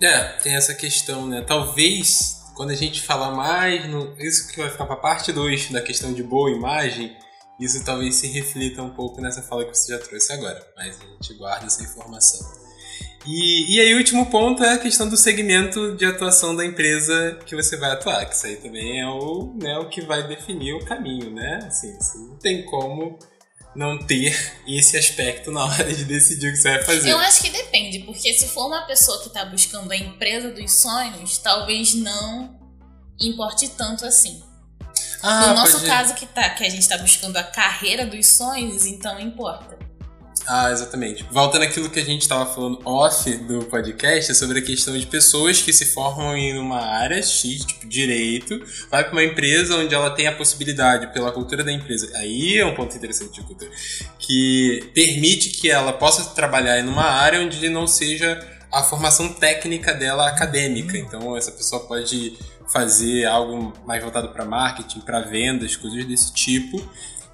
É, 0.00 0.24
tem 0.42 0.54
essa 0.54 0.74
questão, 0.74 1.26
né? 1.26 1.42
Talvez 1.46 2.42
quando 2.54 2.70
a 2.70 2.74
gente 2.74 3.02
falar 3.02 3.32
mais 3.32 3.88
no. 3.88 4.14
Isso 4.18 4.48
que 4.48 4.58
vai 4.58 4.70
ficar 4.70 4.86
para 4.86 4.96
parte 4.96 5.32
2 5.32 5.70
da 5.70 5.82
questão 5.82 6.12
de 6.12 6.22
boa 6.22 6.50
imagem, 6.50 7.16
isso 7.60 7.84
talvez 7.84 8.14
se 8.16 8.26
reflita 8.28 8.82
um 8.82 8.90
pouco 8.90 9.20
nessa 9.20 9.42
fala 9.42 9.64
que 9.64 9.76
você 9.76 9.92
já 9.92 9.98
trouxe 9.98 10.32
agora, 10.32 10.64
mas 10.76 10.98
a 11.00 11.04
gente 11.04 11.34
guarda 11.34 11.66
essa 11.66 11.82
informação. 11.82 12.64
E, 13.26 13.76
e 13.76 13.80
aí, 13.80 13.94
o 13.94 13.98
último 13.98 14.26
ponto 14.26 14.62
é 14.62 14.74
a 14.74 14.78
questão 14.78 15.08
do 15.08 15.16
segmento 15.16 15.96
de 15.96 16.04
atuação 16.04 16.54
da 16.54 16.64
empresa 16.64 17.38
que 17.46 17.56
você 17.56 17.76
vai 17.76 17.90
atuar, 17.90 18.26
que 18.26 18.34
isso 18.34 18.46
aí 18.46 18.56
também 18.56 19.00
é 19.00 19.08
o, 19.08 19.54
né, 19.58 19.78
o 19.78 19.88
que 19.88 20.02
vai 20.02 20.28
definir 20.28 20.74
o 20.74 20.84
caminho, 20.84 21.30
né? 21.30 21.60
Assim, 21.66 21.96
assim, 21.96 22.28
não 22.28 22.36
tem 22.36 22.66
como 22.66 23.18
não 23.76 23.98
ter 23.98 24.54
esse 24.66 24.96
aspecto 24.96 25.50
na 25.50 25.64
hora 25.64 25.92
de 25.92 26.04
decidir 26.04 26.48
o 26.48 26.52
que 26.52 26.56
você 26.58 26.70
vai 26.76 26.84
fazer. 26.84 27.10
Eu 27.10 27.18
acho 27.18 27.42
que 27.42 27.50
depende, 27.50 28.00
porque 28.00 28.32
se 28.34 28.46
for 28.48 28.66
uma 28.66 28.82
pessoa 28.86 29.20
que 29.20 29.28
está 29.28 29.44
buscando 29.44 29.90
a 29.90 29.96
empresa 29.96 30.50
dos 30.50 30.72
sonhos, 30.80 31.38
talvez 31.38 31.94
não 31.94 32.58
importe 33.20 33.68
tanto 33.70 34.04
assim. 34.06 34.42
Ah, 35.22 35.48
no 35.48 35.54
nosso 35.54 35.72
pode- 35.78 35.86
caso 35.86 36.14
que, 36.14 36.26
tá, 36.26 36.50
que 36.50 36.64
a 36.64 36.68
gente 36.68 36.82
está 36.82 36.98
buscando 36.98 37.36
a 37.36 37.42
carreira 37.42 38.04
dos 38.06 38.26
sonhos, 38.36 38.84
então 38.86 39.18
importa. 39.18 39.78
Ah, 40.46 40.70
exatamente. 40.70 41.24
Voltando 41.30 41.62
àquilo 41.62 41.88
que 41.88 41.98
a 41.98 42.04
gente 42.04 42.22
estava 42.22 42.44
falando 42.44 42.78
off 42.84 43.30
do 43.38 43.64
podcast, 43.64 44.34
sobre 44.34 44.58
a 44.58 44.62
questão 44.62 44.96
de 44.96 45.06
pessoas 45.06 45.62
que 45.62 45.72
se 45.72 45.86
formam 45.86 46.36
em 46.36 46.58
uma 46.58 46.80
área 46.80 47.22
X, 47.22 47.64
tipo 47.64 47.86
direito, 47.88 48.62
vai 48.90 49.04
para 49.04 49.12
uma 49.12 49.24
empresa 49.24 49.76
onde 49.76 49.94
ela 49.94 50.10
tem 50.10 50.26
a 50.26 50.32
possibilidade, 50.32 51.12
pela 51.14 51.32
cultura 51.32 51.64
da 51.64 51.72
empresa, 51.72 52.10
aí 52.16 52.58
é 52.58 52.66
um 52.66 52.74
ponto 52.74 52.94
interessante 52.94 53.40
de 53.40 53.46
cultura, 53.46 53.70
que 54.18 54.90
permite 54.94 55.50
que 55.50 55.70
ela 55.70 55.92
possa 55.92 56.24
trabalhar 56.34 56.78
em 56.78 56.86
uma 56.86 57.04
área 57.04 57.40
onde 57.40 57.68
não 57.70 57.86
seja 57.86 58.38
a 58.70 58.82
formação 58.82 59.32
técnica 59.32 59.94
dela 59.94 60.28
acadêmica. 60.28 60.98
Então, 60.98 61.36
essa 61.36 61.52
pessoa 61.52 61.86
pode 61.86 62.36
fazer 62.66 63.24
algo 63.24 63.72
mais 63.86 64.02
voltado 64.02 64.30
para 64.30 64.44
marketing, 64.44 65.00
para 65.00 65.20
vendas, 65.20 65.76
coisas 65.76 66.04
desse 66.04 66.34
tipo. 66.34 66.82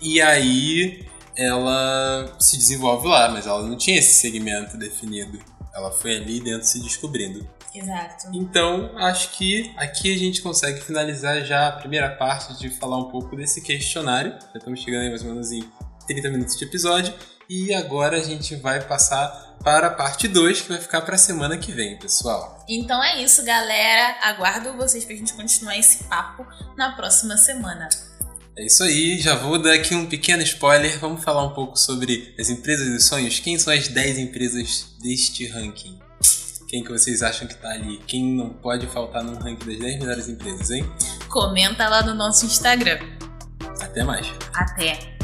E 0.01 0.21
aí 0.21 1.07
ela 1.37 2.37
se 2.39 2.57
desenvolve 2.57 3.09
lá, 3.09 3.29
mas 3.31 3.47
ela 3.47 3.63
não 3.63 3.77
tinha 3.77 3.99
esse 3.99 4.21
segmento 4.21 4.77
definido. 4.77 5.39
Ela 5.75 5.91
foi 5.91 6.17
ali 6.17 6.41
dentro 6.41 6.67
se 6.67 6.81
descobrindo. 6.81 7.49
Exato. 7.75 8.29
Então, 8.33 8.91
acho 8.97 9.31
que 9.31 9.73
aqui 9.77 10.13
a 10.13 10.19
gente 10.19 10.43
consegue 10.43 10.81
finalizar 10.81 11.45
já 11.45 11.69
a 11.69 11.73
primeira 11.73 12.11
parte 12.11 12.59
de 12.59 12.69
falar 12.69 12.99
um 12.99 13.09
pouco 13.09 13.37
desse 13.37 13.61
questionário. 13.63 14.33
Já 14.53 14.59
estamos 14.59 14.81
chegando 14.81 15.03
aí 15.03 15.09
mais 15.09 15.23
ou 15.23 15.29
menos 15.29 15.53
em 15.53 15.65
30 16.07 16.31
minutos 16.31 16.57
de 16.57 16.65
episódio. 16.65 17.15
E 17.49 17.73
agora 17.75 18.17
a 18.17 18.23
gente 18.23 18.55
vai 18.57 18.81
passar 18.81 19.57
para 19.63 19.89
a 19.89 19.91
parte 19.91 20.27
2, 20.29 20.63
que 20.63 20.69
vai 20.69 20.79
ficar 20.79 21.03
para 21.03 21.15
a 21.15 21.19
semana 21.19 21.59
que 21.59 21.73
vem, 21.73 21.99
pessoal. 21.99 22.65
Então 22.69 23.03
é 23.03 23.23
isso, 23.23 23.45
galera. 23.45 24.17
Aguardo 24.23 24.73
vocês 24.75 25.05
pra 25.05 25.15
gente 25.15 25.33
continuar 25.35 25.77
esse 25.77 26.05
papo 26.05 26.47
na 26.77 26.93
próxima 26.93 27.37
semana. 27.37 27.89
É 28.57 28.67
isso 28.67 28.83
aí, 28.83 29.19
já 29.19 29.37
vou 29.37 29.59
dar 29.59 29.75
aqui 29.75 29.95
um 29.95 30.07
pequeno 30.07 30.43
spoiler. 30.43 30.99
Vamos 30.99 31.23
falar 31.23 31.45
um 31.45 31.55
pouco 31.55 31.79
sobre 31.79 32.35
as 32.39 32.51
empresas 32.51 32.89
dos 32.89 33.05
sonhos. 33.05 33.39
Quem 33.39 33.59
são 33.59 33.73
as 33.73 33.89
10 33.89 34.19
empresas 34.19 34.87
deste 35.01 35.47
ranking? 35.47 35.99
Quem 36.69 36.85
que 36.85 36.91
vocês 36.91 37.23
acham 37.23 37.49
que 37.49 37.55
tá 37.55 37.71
ali? 37.71 37.99
Quem 38.07 38.25
não 38.25 38.51
pode 38.51 38.87
faltar 38.87 39.25
no 39.25 39.39
ranking 39.39 39.67
das 39.67 39.79
10 39.79 39.99
melhores 40.01 40.29
empresas, 40.29 40.71
hein? 40.71 40.85
Comenta 41.29 41.89
lá 41.89 42.03
no 42.03 42.15
nosso 42.15 42.45
Instagram. 42.47 42.99
Até 43.81 44.05
mais. 44.05 44.27
Até! 44.53 45.20